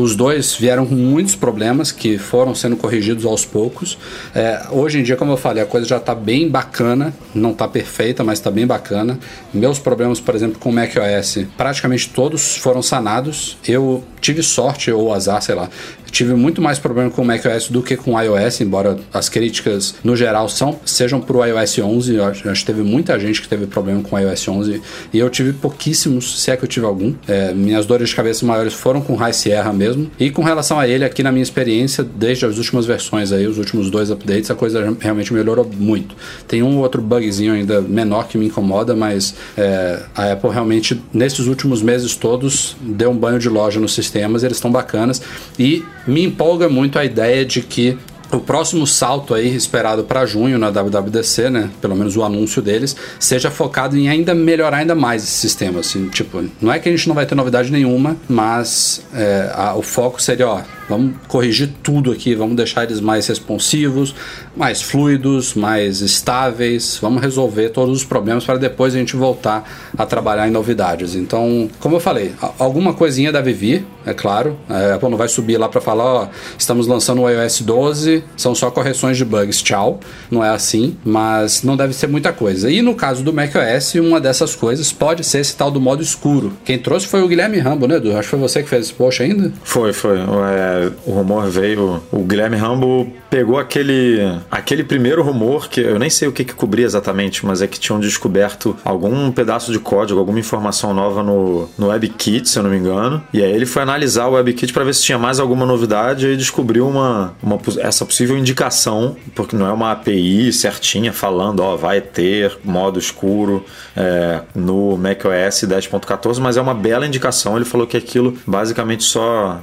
[0.05, 3.97] Os dois vieram com muitos problemas que foram sendo corrigidos aos poucos.
[4.35, 7.67] É, hoje em dia, como eu falei, a coisa já está bem bacana, não está
[7.67, 9.19] perfeita, mas está bem bacana.
[9.51, 13.57] Meus problemas, por exemplo, com o macOS, praticamente todos foram sanados.
[13.67, 15.71] Eu tive sorte ou azar, sei lá,
[16.14, 19.96] tive muito mais problema com o macOS do que com o iOS, embora as críticas
[20.05, 22.14] no geral são, sejam para o iOS 11.
[22.14, 25.29] Eu acho, que teve muita gente que teve problema com o iOS 11 e eu
[25.29, 27.12] tive pouquíssimos, se é que eu tive algum.
[27.27, 30.09] É, minhas dores de cabeça maiores foram com o High Sierra mesmo.
[30.18, 33.59] E com relação a ele, aqui na minha experiência, desde as últimas versões aí, os
[33.59, 36.14] últimos dois updates, a coisa realmente melhorou muito.
[36.46, 41.48] Tem um outro bugzinho ainda menor que me incomoda, mas é, a Apple realmente, nesses
[41.48, 45.20] últimos meses todos, deu um banho de loja nos sistemas, eles estão bacanas.
[45.59, 47.99] E me empolga muito a ideia de que
[48.33, 52.97] o próximo salto aí esperado para junho na WWDC, né, pelo menos o anúncio deles,
[53.19, 56.93] seja focado em ainda melhorar ainda mais esse sistema, assim, tipo, não é que a
[56.93, 61.71] gente não vai ter novidade nenhuma, mas é, a, o foco seria, ó, Vamos corrigir
[61.83, 64.14] tudo aqui, vamos deixar eles mais responsivos,
[64.55, 66.99] mais fluidos, mais estáveis.
[67.01, 69.64] Vamos resolver todos os problemas para depois a gente voltar
[69.97, 71.14] a trabalhar em novidades.
[71.14, 74.57] Então, como eu falei, alguma coisinha deve vir, é claro.
[74.69, 78.55] A Apple não vai subir lá para falar, ó, estamos lançando o iOS 12, são
[78.55, 80.01] só correções de bugs, tchau.
[80.31, 82.71] Não é assim, mas não deve ser muita coisa.
[82.71, 86.53] E no caso do macOS, uma dessas coisas pode ser esse tal do modo escuro.
[86.64, 88.11] Quem trouxe foi o Guilherme Rambo, né, Edu?
[88.12, 89.53] Acho que foi você que fez esse post ainda?
[89.62, 90.19] Foi, foi.
[90.19, 92.03] É o rumor veio.
[92.11, 96.55] O Guilherme Rambo pegou aquele, aquele primeiro rumor que eu nem sei o que, que
[96.55, 101.68] cobria exatamente, mas é que tinham descoberto algum pedaço de código, alguma informação nova no,
[101.77, 103.20] no WebKit, se eu não me engano.
[103.33, 106.37] E aí ele foi analisar o WebKit para ver se tinha mais alguma novidade e
[106.37, 112.01] descobriu uma, uma, essa possível indicação, porque não é uma API certinha falando, ó, vai
[112.01, 113.64] ter modo escuro
[113.97, 117.57] é, no macOS 10.14, mas é uma bela indicação.
[117.57, 119.61] Ele falou que aquilo basicamente só,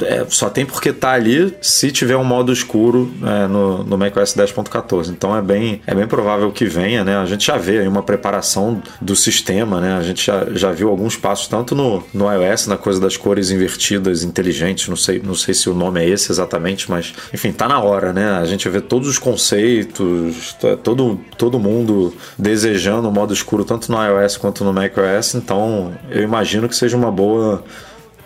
[0.00, 4.34] é, só tem porque tá ali se tiver um modo escuro é, no, no macOS
[4.34, 5.10] 10.14.
[5.10, 7.16] Então é bem, é bem provável que venha, né?
[7.16, 9.96] A gente já vê aí uma preparação do sistema, né?
[9.96, 13.50] A gente já, já viu alguns passos, tanto no, no iOS, na coisa das cores
[13.50, 17.68] invertidas inteligentes, não sei, não sei se o nome é esse exatamente, mas enfim, tá
[17.68, 18.32] na hora, né?
[18.32, 23.98] A gente vê todos os conceitos, todo, todo mundo desejando o modo escuro, tanto no
[24.02, 27.62] iOS quanto no macOS, então eu imagino que seja uma boa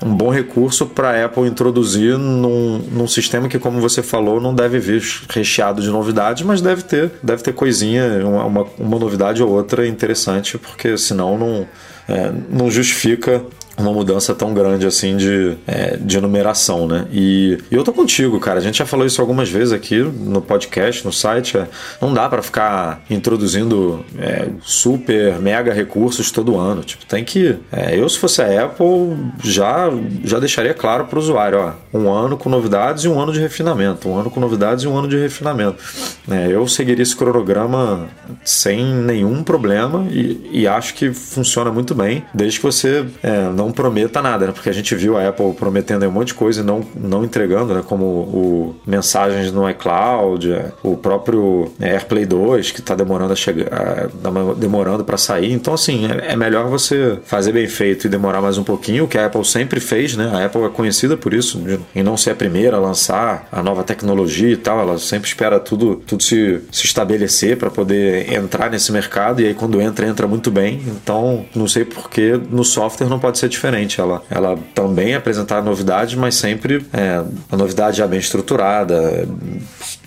[0.03, 4.55] um bom recurso para a Apple introduzir num, num sistema que, como você falou, não
[4.55, 9.51] deve vir recheado de novidades, mas deve ter, deve ter coisinha, uma, uma, novidade ou
[9.51, 11.69] outra interessante, porque senão não,
[12.09, 13.43] é, não justifica
[13.77, 17.07] uma mudança tão grande assim de, é, de numeração, né?
[17.13, 18.59] E, e, eu tô contigo, cara.
[18.59, 21.59] A gente já falou isso algumas vezes aqui no podcast, no site.
[21.59, 21.67] É,
[22.01, 26.83] não dá para ficar introduzindo é, super, mega recursos todo ano.
[26.83, 27.57] Tipo, tem que.
[27.73, 29.91] É, eu, se fosse a Apple, já,
[30.25, 33.41] já deixaria claro para o usuário: ó, um ano com novidades e um ano de
[33.41, 34.09] refinamento.
[34.09, 35.83] Um ano com novidades e um ano de refinamento.
[36.31, 38.09] É, eu seguiria esse cronograma
[38.45, 43.64] sem nenhum problema e, e acho que funciona muito bem, desde que você é, não
[43.65, 44.53] não prometa nada, né?
[44.53, 47.75] Porque a gente viu a Apple prometendo um monte de coisa e não, não entregando,
[47.75, 47.83] né?
[47.87, 54.09] Como o mensagens no iCloud, o próprio é, AirPlay 2 que está demorando a chegar,
[54.57, 55.53] demorando para sair.
[55.53, 59.09] Então, assim, é, é, melhor você fazer bem feito e demorar mais um pouquinho, o
[59.09, 60.31] que a Apple sempre fez, né?
[60.33, 61.63] A Apple é conhecida por isso,
[61.95, 64.81] em não ser a primeira a lançar a nova tecnologia e tal.
[64.81, 69.55] Ela sempre espera tudo, tudo se, se estabelecer para poder entrar nesse mercado e aí
[69.55, 70.83] quando entra, entra muito bem.
[70.87, 74.01] Então, não sei porque no software não pode ser diferente.
[74.01, 79.27] Ela, ela também apresentar novidades, mas sempre é, a novidade já bem estruturada,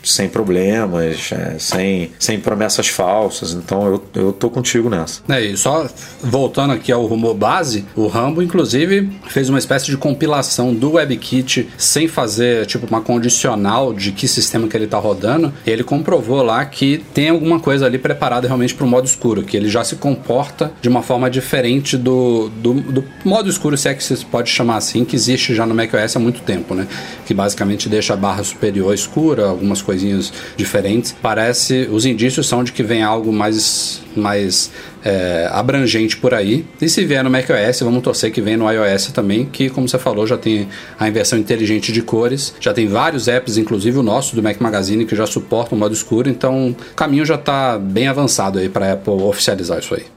[0.08, 3.54] sem problemas, é, sem, sem promessas falsas.
[3.54, 5.22] Então eu, eu tô contigo nessa.
[5.30, 5.88] É, e só
[6.22, 11.70] voltando aqui ao rumor base, o Rambo, inclusive, fez uma espécie de compilação do WebKit
[11.78, 15.54] sem fazer, tipo, uma condicional de que sistema que ele tá rodando.
[15.66, 19.58] Ele comprovou lá que tem alguma coisa ali preparada realmente para o modo escuro, que
[19.58, 23.94] ele já se comporta de uma forma diferente do, do, do modo escuro, se é
[23.94, 26.88] que se pode chamar assim, que existe já no macOS há muito tempo, né?
[27.26, 31.16] Que basicamente deixa a barra superior escura, algumas coisinhas diferentes.
[31.22, 34.72] Parece, os indícios são de que vem algo mais, mais
[35.04, 36.66] é, abrangente por aí.
[36.80, 39.98] E se vier no macOS, vamos torcer que venha no iOS também, que como você
[39.98, 40.68] falou, já tem
[41.00, 45.06] a inversão inteligente de cores, já tem vários apps, inclusive o nosso do Mac Magazine,
[45.06, 48.86] que já suporta o modo escuro, então o caminho já está bem avançado aí para
[48.86, 50.17] a Apple oficializar isso aí.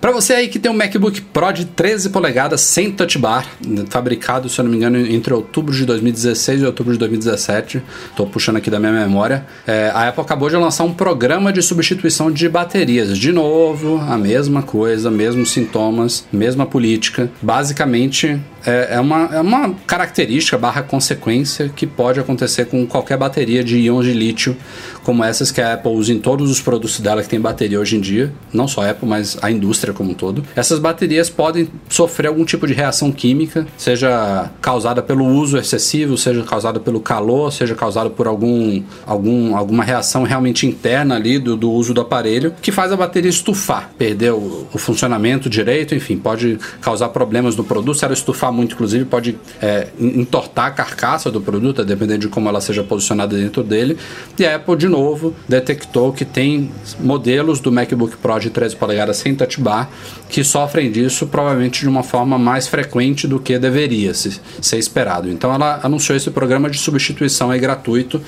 [0.00, 3.46] Para você aí que tem um MacBook Pro de 13 polegadas sem touch bar,
[3.90, 8.26] fabricado, se eu não me engano, entre outubro de 2016 e outubro de 2017, estou
[8.26, 12.30] puxando aqui da minha memória, é, a Apple acabou de lançar um programa de substituição
[12.30, 13.18] de baterias.
[13.18, 17.30] De novo, a mesma coisa, mesmos sintomas, mesma política.
[17.42, 23.64] Basicamente, é, é, uma, é uma característica barra consequência que pode acontecer com qualquer bateria
[23.64, 24.56] de íons de lítio,
[25.02, 27.96] como essas que a Apple usa em todos os produtos dela que tem bateria hoje
[27.96, 30.44] em dia, não só a Apple, mas a indústria como um todo.
[30.54, 36.42] Essas baterias podem sofrer algum tipo de reação química, seja causada pelo uso excessivo, seja
[36.42, 41.70] causada pelo calor, seja causada por algum, algum, alguma reação realmente interna ali do, do
[41.70, 46.58] uso do aparelho, que faz a bateria estufar, perder o, o funcionamento direito, enfim, pode
[46.80, 47.98] causar problemas no produto.
[47.98, 52.48] Se ela estufar muito, inclusive, pode é, entortar a carcaça do produto, dependendo de como
[52.48, 53.96] ela seja posicionada dentro dele.
[54.38, 59.16] E a Apple, de novo, detectou que tem modelos do MacBook Pro de 13 polegadas
[59.18, 59.90] sem touch bar
[60.28, 65.28] que sofrem disso provavelmente de uma forma mais frequente do que deveria se, ser esperado.
[65.28, 68.20] Então ela anunciou esse programa de substituição aí gratuito.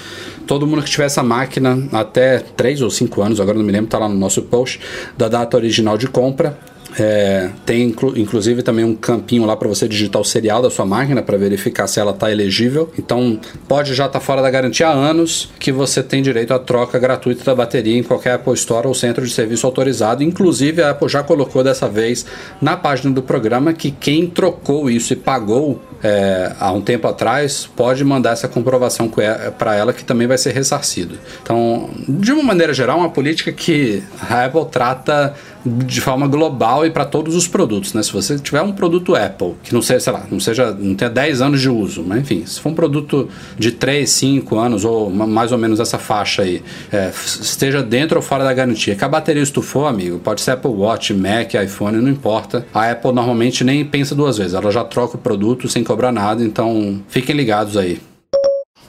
[0.46, 3.86] Todo mundo que tiver essa máquina até 3 ou 5 anos, agora não me lembro,
[3.86, 4.80] está lá no nosso post,
[5.16, 6.58] da data original de compra,
[6.98, 10.84] é, tem inclu inclusive também um campinho lá para você digitar o serial da sua
[10.84, 12.90] máquina para verificar se ela está elegível.
[12.98, 16.58] Então pode já estar tá fora da garantia há anos que você tem direito à
[16.58, 20.22] troca gratuita da bateria em qualquer Apple Store ou centro de serviço autorizado.
[20.22, 22.26] Inclusive a Apple já colocou dessa vez
[22.60, 27.68] na página do programa que quem trocou isso e pagou é, há um tempo atrás
[27.76, 29.10] pode mandar essa comprovação
[29.56, 31.18] para ela que também vai ser ressarcido.
[31.42, 36.90] Então, de uma maneira geral, uma política que a Apple trata de forma global e
[36.90, 38.02] para todos os produtos, né?
[38.02, 41.10] Se você tiver um produto Apple que não seja, sei lá, não seja, não tenha
[41.10, 45.10] 10 anos de uso, mas enfim, se for um produto de 3, 5 anos ou
[45.10, 49.08] mais ou menos essa faixa aí, é, esteja dentro ou fora da garantia, que a
[49.08, 52.66] bateria estufou, amigo, pode ser Apple Watch, Mac, iPhone, não importa.
[52.72, 56.42] A Apple normalmente nem pensa duas vezes, ela já troca o produto sem cobrar nada,
[56.42, 58.11] então fiquem ligados aí.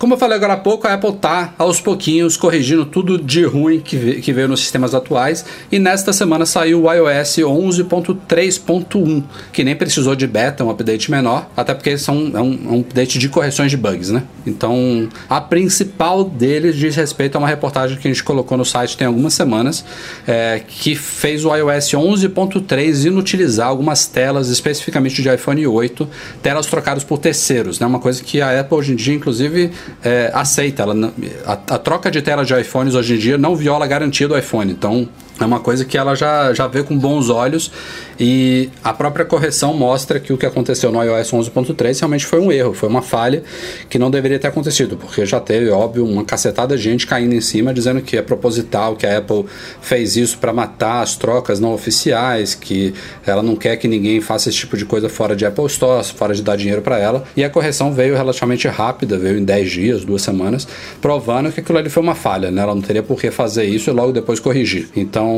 [0.03, 3.79] Como eu falei agora há pouco, a Apple está aos pouquinhos corrigindo tudo de ruim
[3.79, 9.77] que, que veio nos sistemas atuais e nesta semana saiu o iOS 11.3.1, que nem
[9.77, 13.29] precisou de beta, um update menor, até porque são, é, um, é um update de
[13.29, 14.23] correções de bugs, né?
[14.45, 18.97] Então, a principal deles diz respeito a uma reportagem que a gente colocou no site
[18.97, 19.85] tem algumas semanas,
[20.27, 26.09] é, que fez o iOS 11.3 inutilizar algumas telas, especificamente de iPhone 8,
[26.41, 27.87] telas trocadas por terceiros, né?
[27.87, 29.71] Uma coisa que a Apple hoje em dia, inclusive,
[30.03, 30.83] é, aceita.
[30.83, 31.13] Ela,
[31.45, 34.37] a, a, troca de tela de iPhones hoje em dia não viola a garantia do
[34.37, 34.71] iPhone.
[34.71, 35.07] Então,
[35.39, 37.71] é uma coisa que ela já, já vê com bons olhos
[38.19, 42.51] e a própria correção mostra que o que aconteceu no iOS 11.3 realmente foi um
[42.51, 43.43] erro, foi uma falha
[43.89, 47.41] que não deveria ter acontecido, porque já teve, óbvio, uma cacetada de gente caindo em
[47.41, 49.45] cima dizendo que é proposital, que a Apple
[49.81, 52.93] fez isso para matar as trocas não oficiais, que
[53.25, 56.33] ela não quer que ninguém faça esse tipo de coisa fora de Apple Store, fora
[56.35, 57.23] de dar dinheiro para ela.
[57.35, 60.67] E a correção veio relativamente rápida, veio em 10 dias, duas semanas,
[61.01, 62.61] provando que aquilo ali foi uma falha, né?
[62.61, 64.89] Ela não teria por que fazer isso e logo depois corrigir.
[64.95, 65.32] Então,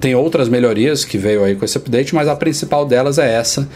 [0.00, 3.68] tem outras melhorias que veio aí com esse update, mas a principal delas é essa.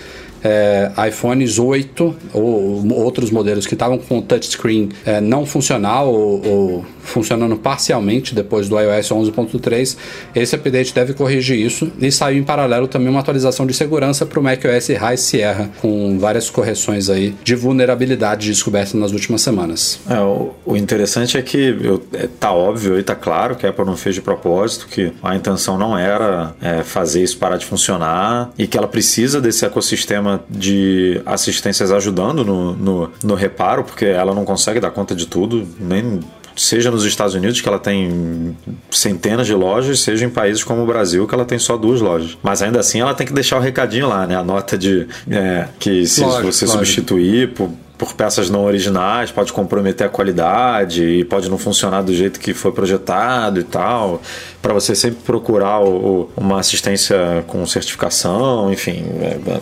[0.45, 6.85] É, iPhones 8 ou outros modelos que estavam com touchscreen é, não funcional ou, ou,
[7.07, 9.97] funcionando parcialmente depois do iOS 11.3,
[10.35, 14.39] esse update deve corrigir isso e saiu em paralelo também uma atualização de segurança para
[14.39, 20.01] o macOS High Sierra com várias correções aí de vulnerabilidade descobertas nas últimas semanas.
[20.09, 23.71] É, o, o, interessante é que eu, é, tá óbvio e tá claro que a
[23.71, 27.67] Apple não fez de propósito, que a intenção não era é, fazer isso parar de
[27.67, 34.05] funcionar e que ela precisa desse ecossistema de assistências ajudando no, no, no reparo, porque
[34.05, 36.21] ela não consegue dar conta de tudo, nem
[36.57, 38.57] seja nos Estados Unidos, que ela tem
[38.91, 42.37] centenas de lojas, seja em países como o Brasil, que ela tem só duas lojas.
[42.43, 44.37] Mas ainda assim ela tem que deixar o recadinho lá, né?
[44.37, 46.85] A nota de é, que se lógico, você lógico.
[46.85, 52.13] substituir por por peças não originais, pode comprometer a qualidade e pode não funcionar do
[52.13, 54.21] jeito que foi projetado e tal.
[54.67, 59.61] Para você sempre procurar o, o, uma assistência com certificação, enfim, é,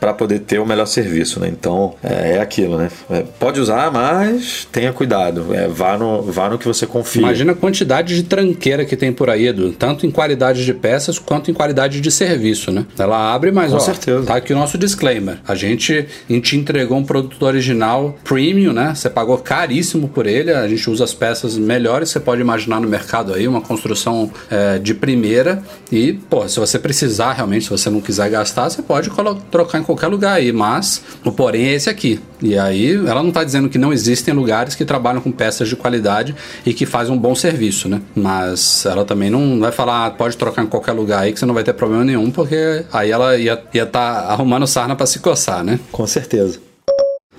[0.00, 1.46] para poder ter o melhor serviço, né?
[1.46, 2.88] Então é, é aquilo, né?
[3.10, 5.54] É, pode usar, mas tenha cuidado.
[5.54, 7.20] É, vá, no, vá no que você confia.
[7.20, 11.18] Imagina a quantidade de tranqueira que tem por aí, Edu, tanto em qualidade de peças
[11.18, 12.86] quanto em qualidade de serviço, né?
[12.98, 14.24] Ela abre, mas com ó, certeza.
[14.24, 15.36] tá aqui o nosso disclaimer.
[15.46, 18.94] A gente, a gente entregou um produto original premium, né?
[18.94, 20.50] Você pagou caríssimo por ele.
[20.50, 24.30] A gente usa as peças melhores que você pode imaginar no mercado aí, uma construção
[24.50, 25.62] é, de primeira.
[25.90, 29.10] E, pô, se você precisar realmente, se você não quiser gastar, você pode
[29.50, 30.52] trocar em qualquer lugar aí.
[30.52, 32.20] Mas o porém é esse aqui.
[32.42, 35.76] E aí, ela não está dizendo que não existem lugares que trabalham com peças de
[35.76, 38.00] qualidade e que fazem um bom serviço, né?
[38.14, 41.46] Mas ela também não vai falar, ah, pode trocar em qualquer lugar aí que você
[41.46, 45.18] não vai ter problema nenhum, porque aí ela ia estar tá arrumando sarna para se
[45.18, 45.80] coçar, né?
[45.90, 46.65] Com certeza.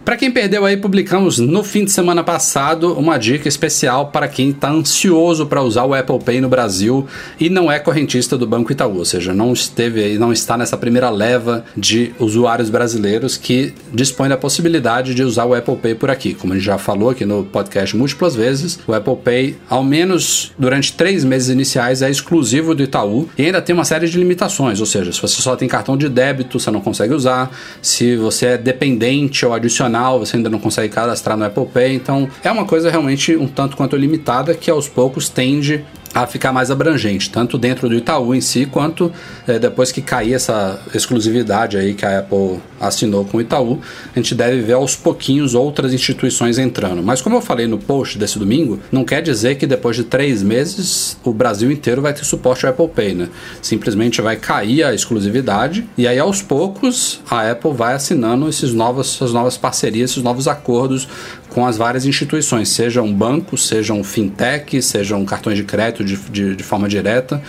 [0.08, 4.52] Para quem perdeu aí, publicamos no fim de semana passado uma dica especial para quem
[4.52, 7.06] está ansioso para usar o Apple Pay no Brasil
[7.38, 10.78] e não é correntista do Banco Itaú, ou seja, não esteve aí, não está nessa
[10.78, 16.10] primeira leva de usuários brasileiros que dispõe da possibilidade de usar o Apple Pay por
[16.10, 16.34] aqui.
[16.34, 20.54] Como a gente já falou aqui no podcast múltiplas vezes, o Apple Pay, ao menos
[20.58, 24.80] durante três meses iniciais, é exclusivo do Itaú e ainda tem uma série de limitações,
[24.80, 27.52] ou seja, se você só tem cartão de débito, você não consegue usar,
[27.82, 32.28] se você é dependente ou adicional você ainda não consegue cadastrar no Apple Pay, então
[32.44, 35.84] é uma coisa realmente um tanto quanto limitada que aos poucos tende
[36.24, 39.12] a ficar mais abrangente, tanto dentro do Itaú em si, quanto
[39.48, 43.80] é, depois que cair essa exclusividade aí que a Apple assinou com o Itaú,
[44.16, 47.04] a gente deve ver aos pouquinhos outras instituições entrando.
[47.04, 50.42] Mas como eu falei no post desse domingo, não quer dizer que depois de três
[50.42, 53.30] meses o Brasil inteiro vai ter suporte ao Apple Pay, né?
[53.62, 59.14] Simplesmente vai cair a exclusividade e aí aos poucos a Apple vai assinando esses novos,
[59.16, 61.08] essas novas parcerias, esses novos acordos
[61.50, 66.16] com as várias instituições, seja um banco, seja um fintech, sejam cartões de crédito de,
[66.16, 67.42] de, de forma direta.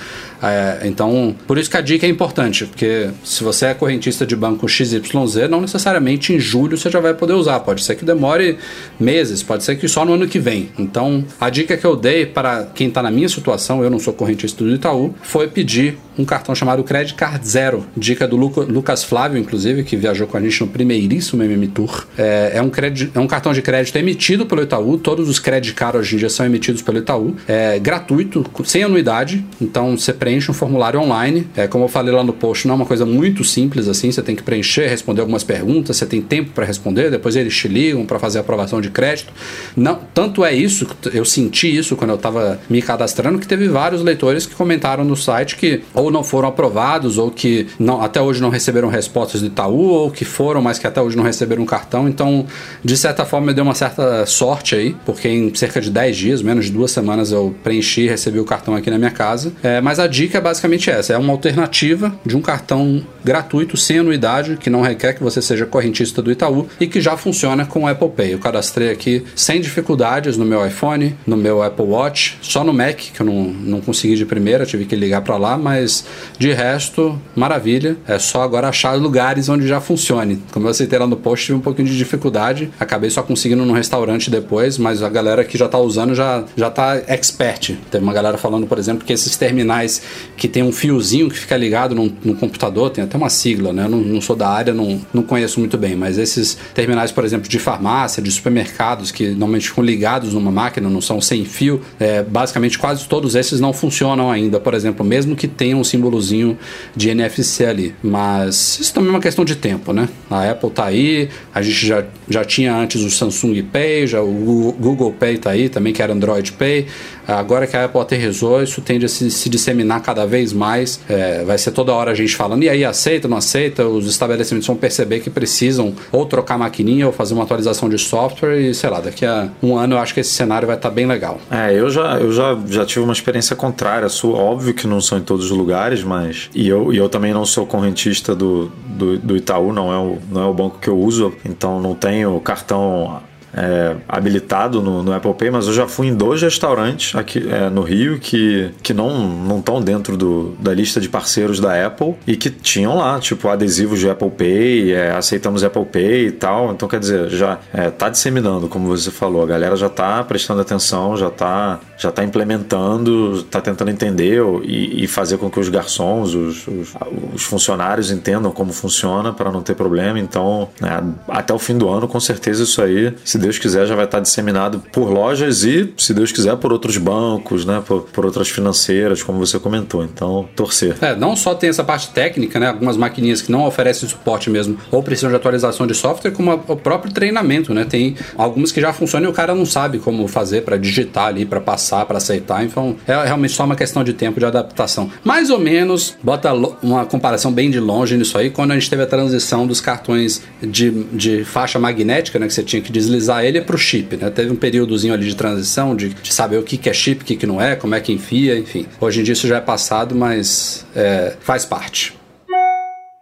[0.43, 4.37] É, então, por isso que a dica é importante, porque se você é correntista de
[4.37, 7.61] banco XYZ, não necessariamente em julho você já vai poder usar.
[7.61, 8.59] Pode ser que demore
[8.99, 10.71] meses, pode ser que só no ano que vem.
[10.79, 14.13] Então, a dica que eu dei para quem está na minha situação, eu não sou
[14.13, 17.87] correntista do Itaú, foi pedir um cartão chamado Credit Card Zero.
[17.97, 22.07] Dica do Lucas Flávio, inclusive, que viajou com a gente no primeiríssimo MM Tour.
[22.17, 22.71] É, é um,
[23.15, 26.29] é um cartão de crédito emitido pelo Itaú, todos os Credit Card hoje em dia
[26.29, 27.37] são emitidos pelo Itaú.
[27.47, 31.49] É gratuito, sem anuidade, então você preenche um formulário online.
[31.57, 34.13] É, como eu falei lá no post, não é uma coisa muito simples assim.
[34.13, 37.67] Você tem que preencher, responder algumas perguntas, você tem tempo para responder, depois eles te
[37.67, 39.33] ligam para fazer a aprovação de crédito.
[39.75, 44.03] Não, tanto é isso, eu senti isso quando eu estava me cadastrando, que teve vários
[44.03, 48.43] leitores que comentaram no site que ou não foram aprovados, ou que não, até hoje
[48.43, 51.67] não receberam respostas do Itaú, ou que foram, mas que até hoje não receberam um
[51.67, 52.07] cartão.
[52.07, 52.45] Então,
[52.85, 56.67] de certa forma, deu uma certa sorte aí, porque em cerca de 10 dias, menos
[56.67, 59.53] de duas semanas, eu preenchi e recebi o cartão aqui na minha casa.
[59.63, 63.99] É, mas a dica é basicamente essa: é uma alternativa de um cartão gratuito, sem
[63.99, 67.85] anuidade, que não requer que você seja correntista do Itaú e que já funciona com
[67.85, 68.35] o Apple Pay.
[68.35, 72.97] Eu cadastrei aqui sem dificuldades no meu iPhone, no meu Apple Watch, só no Mac,
[72.97, 76.05] que eu não, não consegui de primeira, tive que ligar para lá, mas
[76.39, 77.97] de resto, maravilha.
[78.07, 80.43] É só agora achar lugares onde já funcione.
[80.51, 83.73] Como eu citei lá no post, tive um pouquinho de dificuldade, acabei só conseguindo num
[83.73, 87.77] restaurante depois, mas a galera que já está usando já, já tá expert.
[87.91, 90.03] Tem uma galera falando, por exemplo, que esses terminais
[90.37, 93.85] que tem um fiozinho que fica ligado no, computador, tem até uma sigla, né?
[93.85, 97.25] Eu não, não, sou da área, não, não conheço muito bem, mas esses terminais, por
[97.25, 101.81] exemplo, de farmácia, de supermercados, que normalmente ficam ligados numa máquina, não são sem fio,
[101.99, 106.57] é, basicamente quase todos esses não funcionam ainda, por exemplo, mesmo que tenham um símbolozinho
[106.95, 107.95] de NFC ali.
[108.03, 110.09] Mas isso também é uma questão de tempo, né?
[110.31, 114.75] A Apple tá aí, a gente já, já tinha antes o Samsung Pay, já o
[114.79, 116.87] Google Pay tá aí também, que era Android Pay.
[117.27, 121.01] Agora que a Apple aterrizou, isso tende a se, se disseminar cada vez mais.
[121.09, 123.87] É, vai ser toda hora a gente falando, e aí aceita, não aceita?
[123.87, 128.61] Os estabelecimentos vão perceber que precisam ou trocar maquininha ou fazer uma atualização de software
[128.61, 130.95] e sei lá, daqui a um ano eu acho que esse cenário vai estar tá
[130.95, 131.41] bem legal.
[131.51, 134.09] É, eu já, eu já, já tive uma experiência contrária.
[134.09, 136.51] Sou, óbvio que não são em todos os lugares, mas.
[136.55, 140.19] E eu, e eu também não sou correntista do, do, do Itaú, não é, o,
[140.31, 143.21] não é o banco que eu uso, então não tenho cartão
[143.55, 147.71] é, habilitado no, no, Apple Pay, mas eu já fui em dois restaurantes aqui é,
[147.71, 152.37] no Rio que, que não estão dentro do, da lista de parceiros da Apple e
[152.37, 156.73] que tinham lá, tipo, adesivos de Apple Pay, é, aceitamos Apple Pay e tal.
[156.73, 159.43] Então, quer dizer, já é, tá disseminando, como você falou.
[159.43, 165.05] A galera já tá prestando atenção, já tá, já tá implementando, tá tentando entender e,
[165.05, 166.95] e fazer com que os garçons, os, os,
[167.35, 170.19] os funcionários entendam como funciona para não ter problema.
[170.19, 173.95] Então, né, até o fim do ano, com certeza isso aí, se Deus quiser, já
[173.95, 178.25] vai estar disseminado por lojas e, se Deus quiser, por outros bancos, né, por, por
[178.25, 180.05] outras financeiras, como você comentou.
[180.05, 180.97] Então, torcer.
[181.01, 184.79] É, não só tem essa parte técnica, né, algumas maquininhas que não oferecem suporte mesmo
[184.91, 187.85] ou precisam de atualização de software, como o próprio treinamento, né?
[187.85, 191.45] Tem algumas que já funcionam e o cara não sabe como fazer para digitar ali,
[191.45, 192.65] para passar, para aceitar.
[192.65, 195.11] Então, é realmente só uma questão de tempo de adaptação.
[195.25, 199.03] Mais ou menos, bota uma comparação bem de longe nisso aí, quando a gente teve
[199.03, 203.61] a transição dos cartões de, de faixa magnética, né, que você tinha que deslizar ele
[203.61, 204.31] para o chip, né?
[204.31, 207.25] Teve um períodozinho ali de transição, de, de saber o que, que é chip, o
[207.25, 208.87] que, que não é, como é que enfia, enfim.
[209.01, 212.19] Hoje em dia isso já é passado, mas é, faz parte.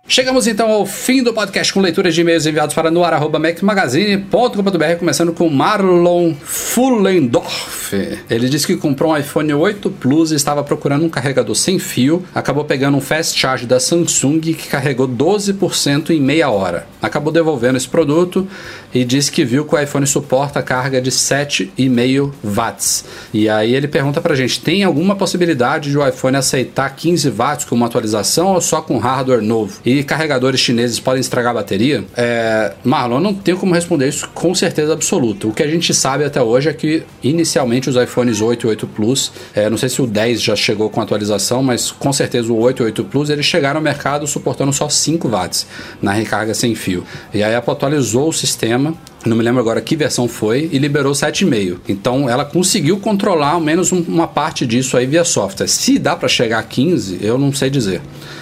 [0.08, 5.50] Chegamos então ao fim do podcast com leituras de e-mails enviados para noar.mecmagazine.com.br, começando com
[5.50, 7.92] Marlon Fullendorf.
[8.30, 12.24] Ele disse que comprou um iPhone 8 Plus e estava procurando um carregador sem fio.
[12.32, 16.86] Acabou pegando um fast charge da Samsung que carregou 12% em meia hora.
[17.02, 18.46] Acabou devolvendo esse produto
[18.94, 23.04] e disse que viu que o iPhone suporta carga de 7,5 watts.
[23.32, 27.64] E aí ele pergunta pra gente: tem alguma possibilidade de o iPhone aceitar 15 watts
[27.64, 29.80] com uma atualização ou só com hardware novo?
[29.84, 32.04] E carregadores chineses podem estragar a bateria?
[32.16, 35.46] É, Marlon, não tenho como responder isso com certeza absoluta.
[35.46, 38.86] O que a gente sabe até hoje é que inicialmente os iPhones 8 e 8
[38.86, 42.58] Plus, é, não sei se o 10 já chegou com atualização, mas com certeza o
[42.58, 45.66] 8 e 8 Plus eles chegaram ao mercado suportando só 5 watts
[46.00, 47.04] na recarga sem fio.
[47.32, 51.12] E a Apple atualizou o sistema não me lembro agora que versão foi, e liberou
[51.12, 51.78] 7,5.
[51.88, 55.66] Então ela conseguiu controlar ao menos uma parte disso aí via software.
[55.66, 58.00] Se dá para chegar a 15, eu não sei dizer.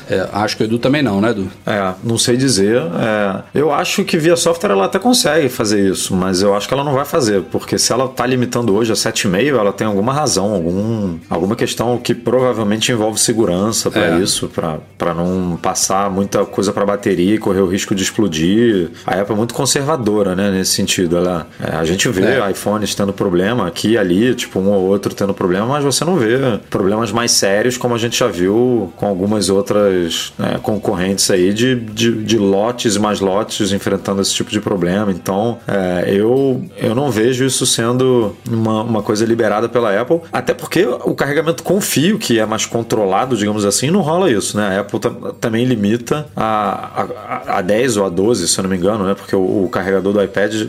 [0.09, 1.49] É, acho que o Edu também não, né, Edu?
[1.67, 2.77] É, não sei dizer.
[2.77, 6.75] É, eu acho que via software ela até consegue fazer isso, mas eu acho que
[6.75, 10.13] ela não vai fazer, porque se ela está limitando hoje a 7,5, ela tem alguma
[10.13, 14.21] razão, algum, alguma questão que provavelmente envolve segurança para é.
[14.21, 18.91] isso, para não passar muita coisa para a bateria e correr o risco de explodir.
[19.07, 21.17] A Apple é muito conservadora, né, nesse sentido.
[21.17, 22.51] Ela, é, a gente vê é.
[22.51, 26.17] iPhones tendo problema aqui e ali, tipo um ou outro tendo problema, mas você não
[26.17, 29.94] vê problemas mais sérios como a gente já viu com algumas outras
[30.39, 35.11] né, concorrentes aí de, de, de, lotes e mais lotes enfrentando esse tipo de problema.
[35.11, 40.55] Então, é, eu, eu não vejo isso sendo uma, uma coisa liberada pela Apple, até
[40.55, 44.79] porque o carregamento com fio, que é mais controlado, digamos assim, não rola isso, né?
[44.79, 45.01] A Apple
[45.41, 47.03] também limita a,
[47.47, 49.15] a, a 10 ou a 12, se eu não me engano, né?
[49.15, 50.69] Porque o, o carregador do iPad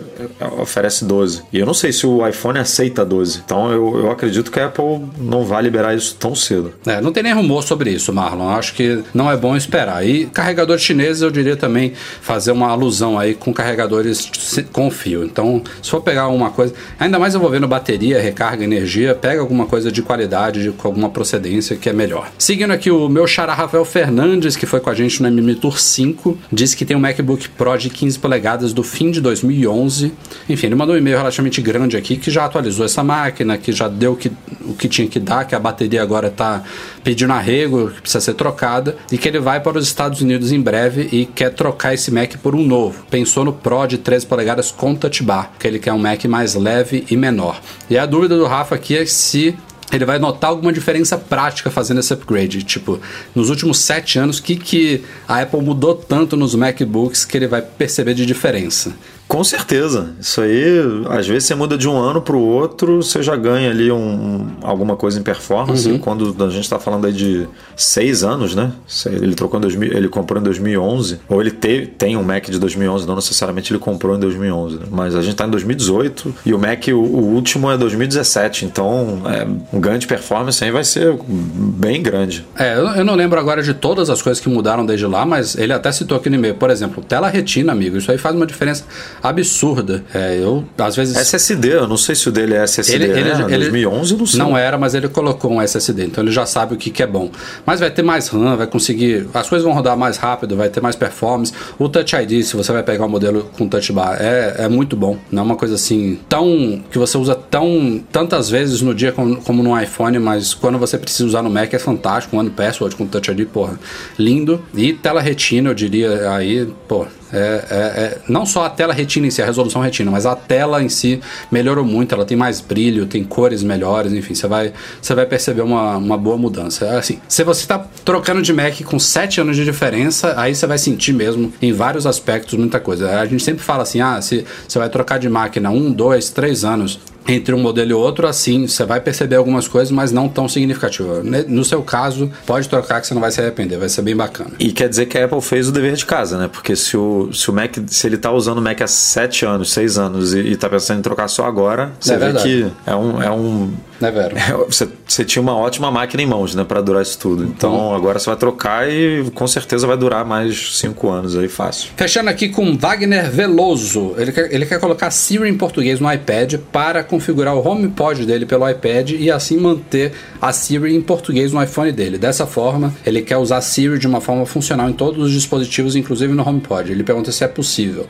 [0.59, 1.43] oferece 12.
[1.51, 3.41] E eu não sei se o iPhone aceita 12.
[3.45, 6.73] Então, eu, eu acredito que a Apple não vai liberar isso tão cedo.
[6.85, 8.49] É, não tem nem rumor sobre isso, Marlon.
[8.49, 10.05] Acho que não é bom esperar.
[10.05, 14.29] E carregadores chineses, eu diria também fazer uma alusão aí com carregadores
[14.73, 15.23] com fio.
[15.23, 19.89] Então, se for pegar alguma coisa, ainda mais envolvendo bateria, recarga, energia, pega alguma coisa
[19.89, 22.29] de qualidade, de, com alguma procedência que é melhor.
[22.37, 25.79] Seguindo aqui o meu xará Rafael Fernandes, que foi com a gente no MM Tour
[25.79, 30.11] 5, disse que tem um MacBook Pro de 15 polegadas do fim de 2011.
[30.49, 33.87] Enfim, ele mandou um e-mail relativamente grande aqui que já atualizou essa máquina, que já
[33.87, 34.29] deu o que,
[34.65, 36.63] o que tinha que dar, que a bateria agora está
[37.01, 40.59] pedindo arrego, que precisa ser trocada e que ele vai para os Estados Unidos em
[40.59, 43.05] breve e quer trocar esse Mac por um novo.
[43.09, 46.55] Pensou no Pro de 13 polegadas com touch bar, que ele quer um Mac mais
[46.55, 47.61] leve e menor.
[47.89, 49.55] E a dúvida do Rafa aqui é se
[49.91, 52.63] ele vai notar alguma diferença prática fazendo esse upgrade.
[52.63, 52.99] Tipo,
[53.33, 57.47] nos últimos sete anos, o que, que a Apple mudou tanto nos MacBooks que ele
[57.47, 58.93] vai perceber de diferença?
[59.27, 60.13] Com certeza.
[60.19, 63.69] Isso aí, às vezes você muda de um ano para o outro, você já ganha
[63.69, 65.89] ali um, alguma coisa em performance.
[65.89, 65.99] Uhum.
[65.99, 68.71] Quando a gente está falando aí de seis anos, né?
[69.07, 72.59] Ele trocou em 2000, ele comprou em 2011, ou ele teve, tem um Mac de
[72.59, 74.85] 2011, não necessariamente ele comprou em 2011, né?
[74.91, 78.65] mas a gente está em 2018 e o Mac, o, o, último é 2017.
[78.65, 82.45] Então, é, um ganho de performance aí vai ser bem grande.
[82.57, 85.73] É, eu não lembro agora de todas as coisas que mudaram desde lá, mas ele
[85.73, 86.55] até citou aqui no e-mail.
[86.55, 87.97] Por exemplo, tela retina, amigo.
[87.97, 88.85] Isso aí faz uma diferença
[89.29, 90.03] absurda.
[90.13, 91.15] É, eu, às vezes.
[91.15, 92.95] SSD, eu não sei se o dele é SSD.
[92.95, 93.45] Ele, né?
[93.49, 94.39] ele 2011, não sei.
[94.39, 97.07] Não era, mas ele colocou um SSD, então ele já sabe o que, que é
[97.07, 97.29] bom.
[97.65, 99.27] Mas vai ter mais RAM, vai conseguir.
[99.33, 101.53] As coisas vão rodar mais rápido, vai ter mais performance.
[101.77, 104.69] O Touch ID, se você vai pegar o um modelo com Touch Bar, é, é
[104.69, 105.17] muito bom.
[105.31, 106.83] Não é uma coisa assim tão.
[106.91, 110.97] que você usa tão tantas vezes no dia como, como no iPhone, mas quando você
[110.97, 112.35] precisa usar no Mac é fantástico.
[112.35, 113.79] Um One Password com Touch ID, porra,
[114.17, 114.61] lindo.
[114.73, 117.05] E tela retina, eu diria aí, pô,
[117.35, 120.35] É, é, é, não só a tela retina em si, a resolução retina, mas a
[120.35, 121.19] tela em si
[121.51, 124.71] melhorou muito, ela tem mais brilho, tem cores melhores, enfim, você vai,
[125.01, 126.97] você vai perceber uma, uma boa mudança.
[126.97, 130.77] Assim, se você está trocando de Mac com 7 anos de diferença, aí você vai
[130.77, 133.19] sentir mesmo em vários aspectos muita coisa.
[133.19, 136.63] A gente sempre fala assim, ah, se você vai trocar de máquina um, dois, três
[136.63, 140.47] anos, entre um modelo e outro, assim, você vai perceber algumas coisas, mas não tão
[140.47, 141.23] significativa.
[141.23, 144.51] No seu caso, pode trocar que você não vai se arrepender, vai ser bem bacana.
[144.59, 146.49] E quer dizer que a Apple fez o dever de casa, né?
[146.51, 149.71] Porque se o, se o Mac, se ele tá usando o Mac há 7 anos,
[149.73, 152.43] 6 anos e, e tá pensando em trocar só agora, você é vê verdade.
[152.47, 154.35] que é um, é um é vero.
[154.37, 157.43] É, você, você, tinha uma ótima máquina em mãos, né, para durar isso tudo.
[157.43, 157.95] Então uhum.
[157.95, 161.91] agora você vai trocar e com certeza vai durar mais 5 anos aí fácil.
[161.95, 164.13] Fechando aqui com Wagner Veloso.
[164.17, 168.45] Ele quer, ele quer colocar Siri em português no iPad para configurar o HomePod dele
[168.45, 172.17] pelo iPad e assim manter a Siri em português no iPhone dele.
[172.17, 176.33] Dessa forma, ele quer usar Siri de uma forma funcional em todos os dispositivos, inclusive
[176.33, 176.91] no HomePod.
[176.91, 178.07] Ele pergunta se é possível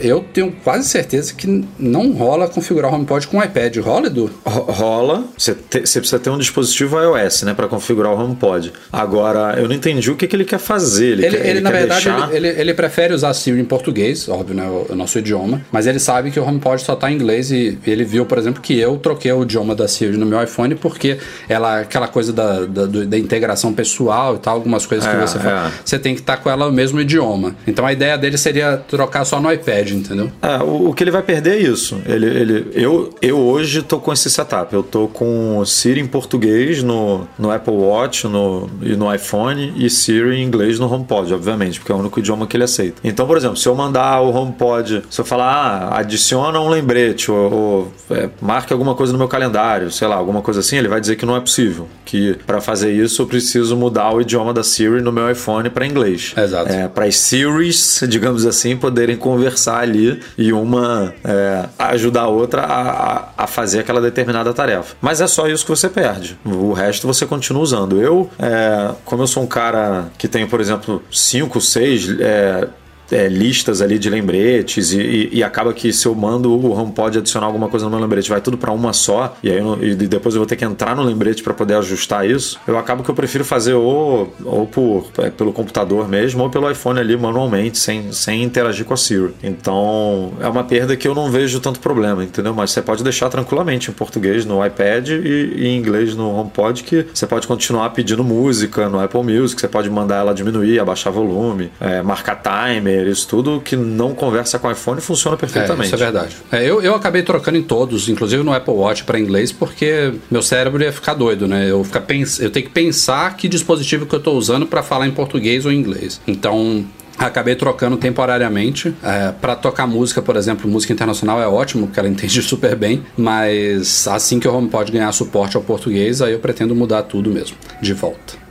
[0.00, 3.76] eu tenho quase certeza que não rola configurar o HomePod com o iPad.
[3.78, 4.30] Rola, Edu?
[4.44, 5.24] Rola.
[5.36, 8.72] Você, te, precisa ter um dispositivo iOS, né, para configurar o HomePod.
[8.92, 11.12] Agora, eu não entendi o que, que ele quer fazer.
[11.12, 12.34] Ele, ele, quer, ele, ele na verdade, deixar...
[12.34, 15.98] ele, ele, prefere usar Siri em português, óbvio, né, o, o, nosso idioma, mas ele
[15.98, 18.96] sabe que o HomePod só tá em inglês e ele viu, por exemplo, que eu
[18.98, 21.18] troquei o idioma da Siri no meu iPhone porque
[21.48, 25.38] ela, aquela coisa da, da, da integração pessoal e tal, algumas coisas é, que você
[25.38, 25.40] é.
[25.40, 27.56] fala, você tem que estar tá com ela no mesmo idioma.
[27.66, 30.30] Então a ideia dele seria trocar só no iPad entendeu?
[30.42, 32.00] É, o, o, que ele vai perder é isso.
[32.06, 34.72] Ele, ele, eu, eu hoje tô com esse setup.
[34.74, 39.88] Eu tô com Siri em português no, no Apple Watch no, e no iPhone e
[39.90, 43.00] Siri em inglês no HomePod, obviamente, porque é o único idioma que ele aceita.
[43.04, 47.30] Então, por exemplo, se eu mandar o HomePod, se eu falar, ah, adiciona um lembrete
[47.30, 50.88] ou, ou é, marque alguma coisa no meu calendário, sei lá, alguma coisa assim, ele
[50.88, 51.88] vai dizer que não é possível.
[52.04, 55.86] Que para fazer isso eu preciso mudar o idioma da Siri no meu iPhone para
[55.86, 56.34] inglês.
[56.36, 56.70] Exato.
[56.70, 62.62] É, para as Siris, digamos assim, poderem conversar ali e uma é, ajudar a outra
[62.62, 64.96] a, a, fazer aquela determinada tarefa.
[65.00, 66.38] Mas é só isso que você perde.
[66.44, 68.00] O resto você continua usando.
[68.00, 72.68] Eu, é, como eu sou um cara que tem, por exemplo, 5, 6 é,
[73.10, 77.18] é, listas ali de lembretes e, e, e, acaba que se eu mando o HomePod
[77.18, 79.94] adicionar alguma coisa no meu lembrete, vai tudo para uma só e aí eu, e
[79.94, 82.58] depois eu vou ter que entrar no lembrete para poder ajustar isso.
[82.66, 86.70] Eu acabo que eu prefiro fazer ou, ou por, é, pelo computador mesmo ou pelo
[86.70, 89.34] iPhone ali manualmente, sem, sem interagir com a Siri.
[89.42, 92.54] Então é uma perda que eu não vejo tanto problema, entendeu?
[92.54, 96.82] Mas você pode deixar tranquilamente em português no iPad e, e em inglês no HomePod
[96.82, 101.12] que você pode continuar pedindo música no Apple Music, você pode mandar ela diminuir, abaixar
[101.12, 105.82] volume, é, marcar timer isso tudo que não conversa com o iPhone funciona perfeitamente.
[105.82, 106.36] É, isso é verdade.
[106.52, 110.42] É, eu, eu acabei trocando em todos, inclusive no Apple Watch para inglês, porque meu
[110.42, 111.70] cérebro ia ficar doido, né?
[111.70, 115.06] Eu, ficar pens eu tenho que pensar que dispositivo que eu estou usando para falar
[115.06, 116.20] em português ou em inglês.
[116.26, 116.84] Então,
[117.18, 118.94] acabei trocando temporariamente.
[119.02, 123.02] É, para tocar música, por exemplo, música internacional é ótimo, porque ela entende super bem,
[123.16, 127.56] mas assim que o HomePod ganhar suporte ao português, aí eu pretendo mudar tudo mesmo,
[127.80, 128.45] de volta.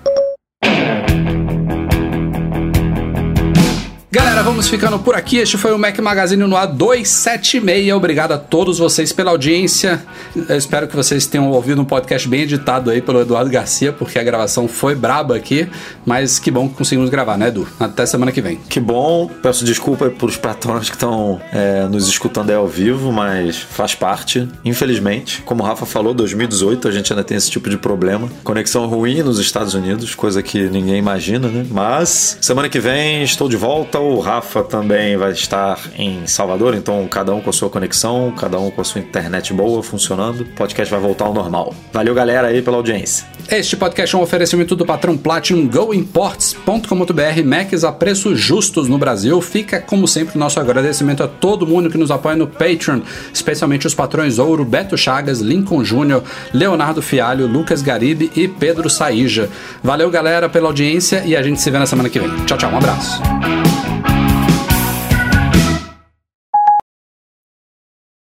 [4.66, 5.38] Vamos ficando por aqui.
[5.38, 7.96] Este foi o Mac Magazine no A276.
[7.96, 10.04] Obrigado a todos vocês pela audiência.
[10.36, 14.18] Eu espero que vocês tenham ouvido um podcast bem editado aí pelo Eduardo Garcia, porque
[14.18, 15.68] a gravação foi braba aqui.
[16.06, 17.68] Mas que bom que conseguimos gravar, né, Edu?
[17.80, 18.58] Até semana que vem.
[18.70, 19.30] Que bom.
[19.42, 23.94] Peço desculpa para os patrões que estão é, nos escutando aí ao vivo, mas faz
[23.94, 25.44] parte, infelizmente.
[25.44, 28.30] Como o Rafa falou, 2018 a gente ainda tem esse tipo de problema.
[28.44, 31.66] Conexão ruim nos Estados Unidos, coisa que ninguém imagina, né?
[31.70, 37.08] Mas semana que vem estou de volta o Rafa também vai estar em Salvador, então
[37.08, 40.42] cada um com a sua conexão, cada um com a sua internet boa funcionando.
[40.42, 41.74] O podcast vai voltar ao normal.
[41.92, 43.26] Valeu, galera, aí pela audiência.
[43.50, 49.40] Este podcast é um oferecimento do patrão Platinum GoImports.com.br Macs a preços justos no Brasil.
[49.40, 53.02] Fica, como sempre, nosso agradecimento a todo mundo que nos apoia no Patreon,
[53.32, 59.50] especialmente os patrões Ouro, Beto Chagas, Lincoln Júnior, Leonardo Fialho, Lucas Garibe e Pedro Saíja.
[59.84, 62.30] Valeu, galera, pela audiência e a gente se vê na semana que vem.
[62.46, 63.22] Tchau, tchau, um abraço.